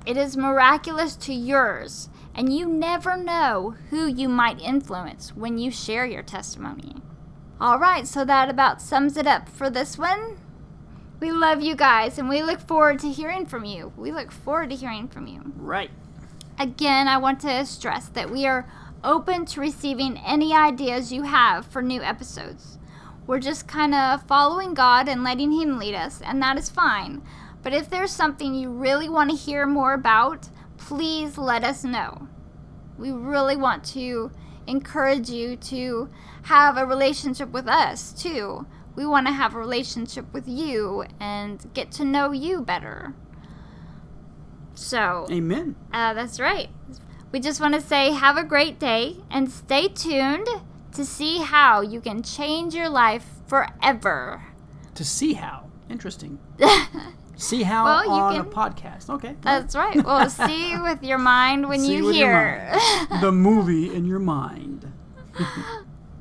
it 0.07 0.17
is 0.17 0.37
miraculous 0.37 1.17
to 1.17 1.33
yours. 1.33 2.09
And 2.35 2.55
you 2.55 2.67
never 2.67 3.17
know 3.17 3.77
who 3.91 4.07
you 4.07 4.29
might 4.29 4.61
influence 4.61 5.37
when 5.37 5.57
you 5.57 5.71
share 5.71 6.05
your 6.05 6.23
testimony. 6.23 6.97
All 7.61 7.79
right, 7.79 8.07
so 8.07 8.25
that 8.25 8.49
about 8.51 8.83
sums 8.83 9.17
it 9.17 9.27
up 9.27 9.49
for 9.49 9.71
this 9.71 9.97
one. 9.97 10.39
We 11.21 11.31
love 11.31 11.63
you 11.63 11.77
guys 11.77 12.19
and 12.19 12.29
we 12.29 12.43
look 12.43 12.61
forward 12.61 12.99
to 13.01 13.11
hearing 13.11 13.47
from 13.47 13.65
you. 13.65 13.93
We 13.97 14.11
look 14.11 14.33
forward 14.33 14.71
to 14.71 14.77
hearing 14.77 15.09
from 15.09 15.27
you. 15.27 15.53
Right. 15.57 15.91
Again, 16.59 17.09
I 17.09 17.17
want 17.17 17.41
to 17.41 17.67
stress 17.67 18.07
that 18.11 18.31
we 18.31 18.47
are 18.47 18.71
open 19.03 19.45
to 19.47 19.61
receiving 19.61 20.17
any 20.19 20.55
ideas 20.55 21.13
you 21.13 21.25
have 21.25 21.67
for 21.67 21.83
new 21.83 22.01
episodes. 22.01 22.79
We're 23.27 23.41
just 23.41 23.67
kind 23.67 23.93
of 23.93 24.23
following 24.23 24.73
God 24.73 25.09
and 25.09 25.25
letting 25.25 25.51
Him 25.51 25.79
lead 25.79 25.95
us, 25.95 26.23
and 26.23 26.41
that 26.43 26.57
is 26.57 26.71
fine. 26.71 27.23
But 27.63 27.73
if 27.73 27.91
there's 27.91 28.13
something 28.13 28.55
you 28.55 28.71
really 28.71 29.09
want 29.09 29.31
to 29.31 29.37
hear 29.37 29.67
more 29.67 29.95
about, 29.95 30.49
please 30.77 31.37
let 31.37 31.65
us 31.65 31.83
know. 31.83 32.29
We 32.99 33.11
really 33.11 33.57
want 33.57 33.83
to 33.87 34.31
encourage 34.69 35.31
you 35.31 35.57
to 35.57 36.09
have 36.43 36.77
a 36.77 36.87
relationship 36.87 37.51
with 37.51 37.67
us, 37.67 38.13
too. 38.13 38.65
We 38.95 39.07
want 39.07 39.27
to 39.27 39.33
have 39.33 39.57
a 39.57 39.59
relationship 39.59 40.33
with 40.33 40.47
you 40.47 41.05
and 41.19 41.69
get 41.75 41.91
to 41.93 42.05
know 42.05 42.31
you 42.31 42.63
better. 42.63 43.15
So, 44.75 45.27
Amen. 45.31 45.77
uh, 45.93 46.15
that's 46.15 46.41
right. 46.41 46.69
We 47.33 47.41
just 47.41 47.61
want 47.61 47.75
to 47.75 47.81
say 47.81 48.11
have 48.13 48.37
a 48.37 48.45
great 48.45 48.79
day 48.79 49.17
and 49.31 49.51
stay 49.51 49.89
tuned 49.89 50.49
to 50.93 51.05
see 51.05 51.39
how 51.39 51.81
you 51.81 52.01
can 52.01 52.23
change 52.23 52.75
your 52.75 52.89
life 52.89 53.27
forever. 53.47 54.43
To 54.95 55.05
see 55.05 55.35
how. 55.35 55.69
Interesting. 55.91 56.39
see 57.37 57.63
how 57.65 57.85
Well, 57.85 58.05
you 58.05 58.11
on 58.11 58.37
a 58.37 58.45
podcast. 58.45 59.11
Okay. 59.11 59.35
That's 59.43 59.75
right. 59.75 60.03
Well, 60.05 60.31
see 60.49 60.79
with 60.79 61.03
your 61.03 61.19
mind 61.19 61.69
when 61.69 61.81
See 61.81 61.97
you 61.97 62.09
hear. 62.11 62.73
the 63.21 63.33
movie 63.33 63.93
in 63.95 64.05
your 64.05 64.21
mind. 64.21 64.91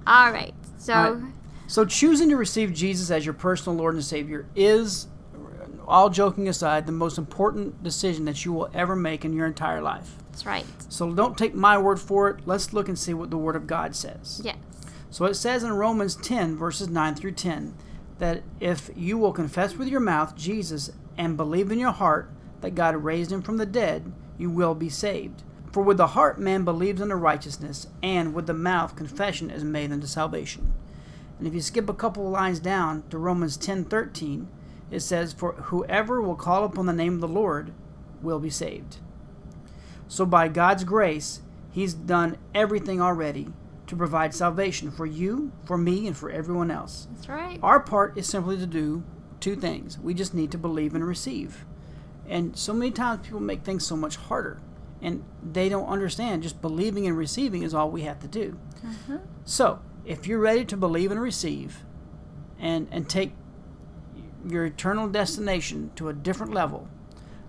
All 0.08 0.32
right. 0.32 0.54
So, 0.78 0.94
All 0.94 1.14
right. 1.14 1.34
So 1.68 1.86
choosing 1.86 2.30
to 2.30 2.36
receive 2.36 2.74
Jesus 2.74 3.10
as 3.10 3.26
your 3.26 3.34
personal 3.34 3.78
Lord 3.78 3.96
and 3.96 4.04
Savior 4.04 4.48
is, 4.56 5.08
all 5.88 6.10
joking 6.10 6.48
aside, 6.48 6.86
the 6.86 6.92
most 6.92 7.18
important 7.18 7.84
decision 7.84 8.26
that 8.26 8.46
you 8.46 8.54
will 8.54 8.70
ever 8.74 8.96
make 8.96 9.26
in 9.26 9.34
your 9.34 9.48
entire 9.48 9.82
life. 9.82 10.16
that's 10.30 10.46
right. 10.46 10.66
So 10.90 11.14
don't 11.14 11.38
take 11.38 11.54
my 11.54 11.78
word 11.78 12.00
for 12.00 12.30
it. 12.30 12.42
Let's 12.46 12.74
look 12.74 12.88
and 12.88 12.98
see 12.98 13.14
what 13.14 13.30
the 13.30 13.38
Word 13.38 13.56
of 13.56 13.68
God 13.68 13.96
says. 13.96 14.42
Yes. 14.44 14.58
So 15.10 15.26
it 15.26 15.36
says 15.36 15.64
in 15.64 15.74
Romans 15.74 16.16
10, 16.16 16.58
verses 16.58 16.90
9 16.90 17.16
through 17.16 17.34
10, 17.34 17.76
that 18.20 18.44
if 18.60 18.90
you 18.96 19.18
will 19.18 19.34
confess 19.34 19.76
with 19.76 19.88
your 19.88 20.00
mouth 20.00 20.36
Jesus 20.36 20.92
and 21.18 21.38
believe 21.38 21.72
in 21.72 21.80
your 21.80 21.92
heart 21.92 22.30
that 22.62 22.76
God 22.76 22.96
raised 22.96 23.32
him 23.32 23.42
from 23.42 23.58
the 23.58 23.66
dead, 23.66 24.12
you 24.38 24.50
will 24.50 24.74
be 24.74 24.90
saved. 24.90 25.44
For 25.72 25.84
with 25.84 25.98
the 25.98 26.08
heart 26.08 26.40
man 26.40 26.64
believes 26.64 27.02
unto 27.02 27.16
righteousness, 27.16 27.88
and 28.02 28.34
with 28.34 28.48
the 28.48 28.54
mouth 28.54 28.96
confession 28.96 29.50
is 29.50 29.64
made 29.64 29.92
unto 29.92 30.08
salvation. 30.08 30.74
And 31.38 31.48
if 31.48 31.54
you 31.54 31.62
skip 31.62 31.90
a 31.90 31.94
couple 31.94 32.26
of 32.26 32.32
lines 32.32 32.60
down 32.60 33.04
to 33.10 33.18
Romans 33.18 33.58
10 33.58 33.86
13, 33.86 34.48
it 34.94 35.02
says, 35.02 35.34
For 35.34 35.54
whoever 35.54 36.22
will 36.22 36.36
call 36.36 36.64
upon 36.64 36.86
the 36.86 36.94
name 36.94 37.16
of 37.16 37.22
the 37.22 37.28
Lord 37.28 37.74
will 38.22 38.40
be 38.40 38.52
saved. 38.52 38.98
So 40.08 40.26
by 40.26 40.48
God's 40.48 40.84
grace, 40.84 41.42
He's 41.72 41.96
done 41.96 42.38
everything 42.54 43.02
already 43.02 43.48
to 43.88 43.96
provide 43.96 44.36
salvation 44.36 44.92
for 44.92 45.08
you, 45.08 45.52
for 45.66 45.78
me, 45.78 46.06
and 46.06 46.16
for 46.16 46.30
everyone 46.30 46.70
else. 46.70 47.08
That's 47.12 47.28
right. 47.28 47.60
Our 47.64 47.80
part 47.80 48.16
is 48.16 48.28
simply 48.28 48.58
to 48.58 48.68
do 48.68 49.04
two 49.40 49.56
things. 49.56 49.98
We 49.98 50.14
just 50.14 50.36
need 50.36 50.52
to 50.52 50.58
believe 50.60 50.94
and 50.94 51.06
receive. 51.06 51.66
And 52.30 52.56
so 52.56 52.72
many 52.74 52.92
times 52.92 53.26
people 53.26 53.40
make 53.40 53.64
things 53.64 53.86
so 53.86 53.98
much 53.98 54.16
harder. 54.16 54.62
And 55.02 55.24
they 55.42 55.68
don't 55.68 55.88
understand 55.88 56.44
just 56.44 56.62
believing 56.62 57.08
and 57.08 57.18
receiving 57.18 57.64
is 57.64 57.74
all 57.74 57.90
we 57.90 58.04
have 58.04 58.20
to 58.20 58.28
do. 58.28 58.58
Mm-hmm. 58.86 59.18
So, 59.44 59.80
if 60.06 60.28
you're 60.28 60.40
ready 60.40 60.64
to 60.66 60.78
believe 60.78 61.12
and 61.12 61.20
receive 61.20 61.84
and, 62.60 62.88
and 62.92 63.10
take 63.10 63.34
your 64.46 64.66
eternal 64.66 65.08
destination 65.08 65.92
to 65.96 66.10
a 66.10 66.14
different 66.14 66.54
level, 66.54 66.88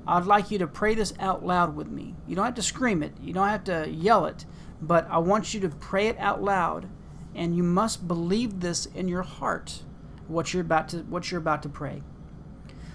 I'd 0.07 0.27
like 0.27 0.51
you 0.51 0.59
to 0.59 0.67
pray 0.67 0.95
this 0.95 1.15
out 1.19 1.45
loud 1.45 1.75
with 1.77 1.89
me. 1.89 2.15
You 2.27 2.37
don't 2.37 2.45
have 2.45 2.55
to 2.55 2.63
scream 2.63 3.03
it, 3.03 3.13
you 3.21 3.33
don't 3.33 3.49
have 3.49 3.65
to 3.65 3.89
yell 3.91 4.27
it, 4.27 4.45
but 4.81 5.07
I 5.11 5.19
want 5.19 5.55
you 5.55 5.61
to 5.61 5.69
pray 5.69 6.09
it 6.09 6.19
out 6.19 6.43
loud. 6.43 6.89
And 7.35 7.57
you 7.57 7.65
must 7.65 8.07
believe 8.07 8.61
this 8.61 8.87
in 8.87 9.09
your 9.09 9.23
heart. 9.23 9.83
what 10.29 10.53
you're 10.53 10.63
about 10.63 10.89
to 10.91 10.99
what 10.99 11.31
you're 11.31 11.41
about 11.41 11.63
to 11.63 11.69
pray. 11.69 12.03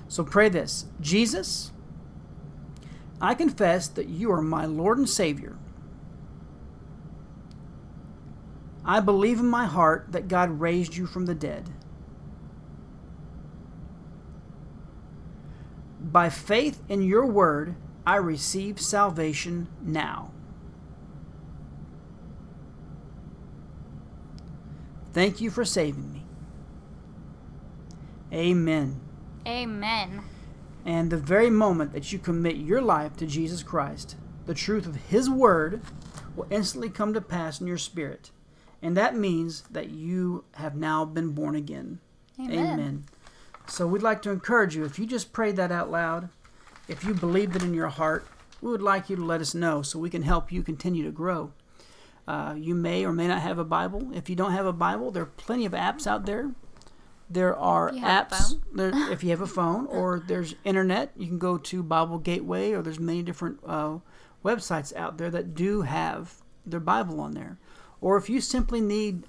So 0.08 0.24
pray 0.24 0.50
this. 0.50 0.86
Jesus, 1.00 1.72
I 3.22 3.36
confess 3.36 3.88
that 3.90 4.08
you 4.08 4.32
are 4.32 4.42
my 4.42 4.66
Lord 4.66 4.98
and 4.98 5.10
Savior. 5.10 5.58
I 8.84 9.02
believe 9.02 9.40
in 9.40 9.48
my 9.48 9.66
heart 9.66 10.08
that 10.12 10.28
God 10.28 10.60
raised 10.60 10.96
you 10.96 11.06
from 11.06 11.26
the 11.26 11.36
dead. 11.36 11.70
By 16.00 16.30
faith 16.30 16.82
in 16.88 17.02
your 17.02 17.26
word, 17.26 17.76
I 18.06 18.16
receive 18.16 18.80
salvation 18.80 19.68
now. 19.82 20.32
Thank 25.14 25.42
you 25.42 25.50
for 25.50 25.66
saving 25.66 26.14
me. 26.14 26.24
Amen. 28.32 29.00
Amen. 29.46 30.22
And 30.86 31.10
the 31.10 31.18
very 31.18 31.50
moment 31.50 31.94
that 31.94 32.14
you 32.14 32.20
commit 32.20 32.56
your 32.56 32.82
life 32.82 33.18
to 33.18 33.26
Jesus 33.26 33.64
Christ, 33.64 34.16
the 34.46 34.54
truth 34.54 34.86
of 34.86 34.96
His 34.96 35.30
Word 35.30 35.82
will 36.36 36.48
instantly 36.50 36.90
come 36.90 37.14
to 37.14 37.22
pass 37.22 37.60
in 37.60 37.68
your 37.68 37.78
spirit. 37.78 38.32
And 38.82 38.96
that 38.96 39.16
means 39.16 39.64
that 39.72 39.90
you 39.90 40.46
have 40.54 40.76
now 40.76 41.04
been 41.06 41.32
born 41.32 41.56
again. 41.56 42.00
Amen. 42.40 43.06
So 43.70 43.86
we'd 43.86 44.02
like 44.02 44.22
to 44.24 44.32
encourage 44.32 44.76
you, 44.76 44.84
if 44.84 44.98
you 44.98 45.06
just 45.06 45.32
prayed 45.32 45.56
that 45.58 45.72
out 45.72 45.92
loud, 45.92 46.30
if 46.88 47.04
you 47.04 47.14
believed 47.14 47.56
it 47.56 47.64
in 47.64 47.74
your 47.74 47.90
heart, 47.90 48.26
we 48.62 48.72
would 48.72 48.82
like 48.82 49.10
you 49.10 49.16
to 49.16 49.24
let 49.24 49.42
us 49.42 49.54
know 49.54 49.82
so 49.82 50.00
we 50.00 50.10
can 50.10 50.24
help 50.24 50.52
you 50.52 50.64
continue 50.64 51.04
to 51.04 51.12
grow. 51.12 51.52
Uh, 52.28 52.56
you 52.58 52.76
may 52.76 53.06
or 53.06 53.14
may 53.14 53.28
not 53.28 53.42
have 53.42 53.58
a 53.58 53.64
Bible. 53.64 54.12
If 54.14 54.30
you 54.30 54.36
don't 54.36 54.52
have 54.52 54.66
a 54.66 54.74
Bible, 54.74 55.12
there 55.12 55.24
are 55.24 55.28
plenty 55.38 55.66
of 55.66 55.74
apps 55.74 56.08
out 56.08 56.26
there. 56.26 56.52
There 57.30 57.56
are 57.56 57.90
If 57.90 57.96
you 57.96 58.02
have 58.02 58.32
a 58.32 58.36
apps 58.36 58.60
there, 58.74 58.92
if 59.12 59.24
you 59.24 59.30
have 59.30 59.42
a 59.42 59.48
phone, 59.48 59.86
or 59.86 60.24
there's 60.28 60.56
internet. 60.64 61.12
You 61.16 61.28
can 61.28 61.38
go 61.38 61.58
to 61.58 61.84
Bible 61.84 62.18
Gateway, 62.18 62.74
or 62.74 62.82
there's 62.82 63.00
many 63.00 63.22
different 63.22 63.60
uh, 63.66 64.00
websites 64.44 64.96
out 64.96 65.18
there 65.20 65.30
that 65.30 65.54
do 65.54 65.84
have 65.84 66.42
their 66.66 66.80
Bible 66.80 67.20
on 67.20 67.32
there. 67.32 67.60
Or 68.02 68.18
if 68.18 68.30
you 68.30 68.42
simply 68.42 68.82
need 68.82 69.26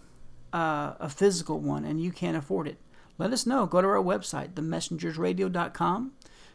uh, 0.53 0.95
a 0.99 1.11
physical 1.11 1.61
one 1.61 1.85
and 1.85 2.01
you 2.01 2.11
can't 2.11 2.37
afford 2.37 2.69
it, 2.69 2.79
let 3.21 3.33
us 3.35 3.47
know. 3.47 3.67
Go 3.67 3.83
to 3.83 3.87
our 3.87 4.03
website, 4.03 4.55
themessengersradio.com, 4.55 6.13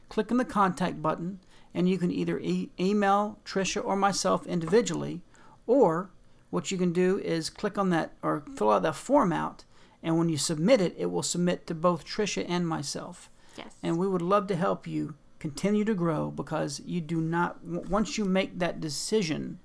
click 0.09 0.31
on 0.31 0.37
the 0.37 0.45
contact 0.45 0.99
button, 0.99 1.39
and 1.75 1.87
you 1.87 1.99
can 1.99 2.11
either 2.11 2.39
e- 2.39 2.71
email 2.79 3.37
Trisha 3.45 3.85
or 3.85 3.95
myself 3.95 4.47
individually, 4.47 5.21
or 5.67 6.09
what 6.49 6.71
you 6.71 6.77
can 6.79 6.91
do 6.91 7.19
is 7.19 7.51
click 7.51 7.77
on 7.77 7.91
that 7.91 8.13
or 8.23 8.43
fill 8.55 8.71
out 8.71 8.81
that 8.81 8.95
form 8.95 9.31
out, 9.31 9.63
and 10.01 10.17
when 10.17 10.27
you 10.27 10.37
submit 10.37 10.81
it, 10.81 10.95
it 10.97 11.11
will 11.11 11.21
submit 11.21 11.67
to 11.67 11.75
both 11.75 12.03
Trisha 12.03 12.43
and 12.49 12.67
myself. 12.67 13.29
Yes. 13.55 13.75
And 13.83 13.99
we 13.99 14.07
would 14.07 14.23
love 14.23 14.47
to 14.47 14.55
help 14.55 14.87
you 14.87 15.13
continue 15.37 15.85
to 15.85 15.93
grow 15.93 16.31
because 16.31 16.81
you 16.83 16.99
do 16.99 17.21
not, 17.21 17.63
once 17.63 18.17
you 18.17 18.25
make 18.25 18.57
that 18.57 18.81
decision, 18.81 19.59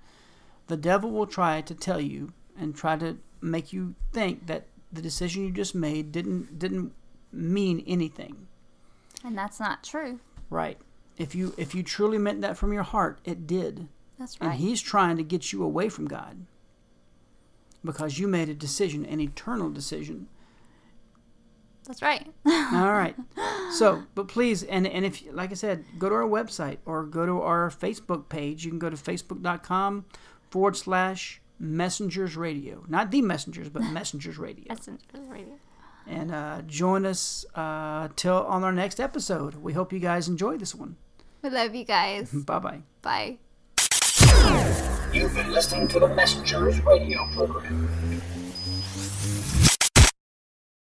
the 0.66 0.76
devil 0.76 1.10
will 1.10 1.26
try 1.26 1.62
to 1.62 1.74
tell 1.74 2.00
you 2.00 2.34
and 2.58 2.74
try 2.74 2.96
to 2.96 3.16
make 3.40 3.72
you 3.72 3.94
think 4.12 4.46
that 4.46 4.66
the 4.92 5.02
decision 5.02 5.44
you 5.44 5.50
just 5.52 5.74
made 5.74 6.12
didn't 6.12 6.58
didn't 6.58 6.92
mean 7.32 7.82
anything. 7.86 8.46
and 9.24 9.36
that's 9.38 9.60
not 9.60 9.84
true. 9.84 10.20
Right. 10.48 10.78
If 11.16 11.34
you 11.34 11.54
if 11.58 11.74
you 11.74 11.82
truly 11.82 12.18
meant 12.18 12.40
that 12.40 12.56
from 12.56 12.72
your 12.72 12.82
heart, 12.82 13.20
it 13.24 13.46
did. 13.46 13.88
That's 14.18 14.40
right. 14.40 14.50
And 14.50 14.58
he's 14.60 14.80
trying 14.82 15.16
to 15.16 15.22
get 15.22 15.52
you 15.52 15.62
away 15.62 15.88
from 15.88 16.06
God. 16.08 16.46
Because 17.84 18.18
you 18.18 18.28
made 18.28 18.48
a 18.50 18.54
decision, 18.54 19.06
an 19.06 19.20
eternal 19.20 19.70
decision. 19.70 20.28
That's 21.86 22.02
right. 22.02 22.26
All 22.46 22.52
right. 22.92 23.16
So, 23.72 24.02
but 24.14 24.28
please, 24.28 24.62
and, 24.62 24.86
and 24.86 25.04
if, 25.06 25.22
like 25.32 25.50
I 25.50 25.54
said, 25.54 25.84
go 25.98 26.08
to 26.10 26.14
our 26.14 26.28
website 26.28 26.76
or 26.84 27.04
go 27.04 27.24
to 27.24 27.40
our 27.40 27.70
Facebook 27.70 28.28
page. 28.28 28.64
You 28.64 28.70
can 28.70 28.78
go 28.78 28.90
to 28.90 28.96
facebook.com 28.96 30.04
forward 30.50 30.76
slash 30.76 31.40
messengers 31.60 32.36
radio. 32.36 32.84
Not 32.88 33.10
the 33.10 33.22
messengers, 33.22 33.68
but 33.68 33.82
messengers 33.92 34.38
radio. 34.38 34.64
Messengers 34.68 35.28
Radio. 35.28 35.54
And 36.06 36.32
uh, 36.32 36.62
join 36.66 37.06
us 37.06 37.44
uh, 37.54 38.08
till 38.16 38.42
on 38.46 38.64
our 38.64 38.72
next 38.72 38.98
episode. 38.98 39.56
We 39.56 39.74
hope 39.74 39.92
you 39.92 40.00
guys 40.00 40.26
enjoy 40.26 40.56
this 40.56 40.74
one. 40.74 40.96
We 41.42 41.50
love 41.50 41.74
you 41.74 41.84
guys. 41.84 42.32
Bye 42.32 42.58
bye. 42.58 42.82
Bye. 43.02 43.38
You've 45.12 45.34
been 45.34 45.52
listening 45.52 45.88
to 45.88 46.00
the 46.00 46.08
Messengers 46.08 46.80
radio 46.80 47.28
program. 47.32 47.88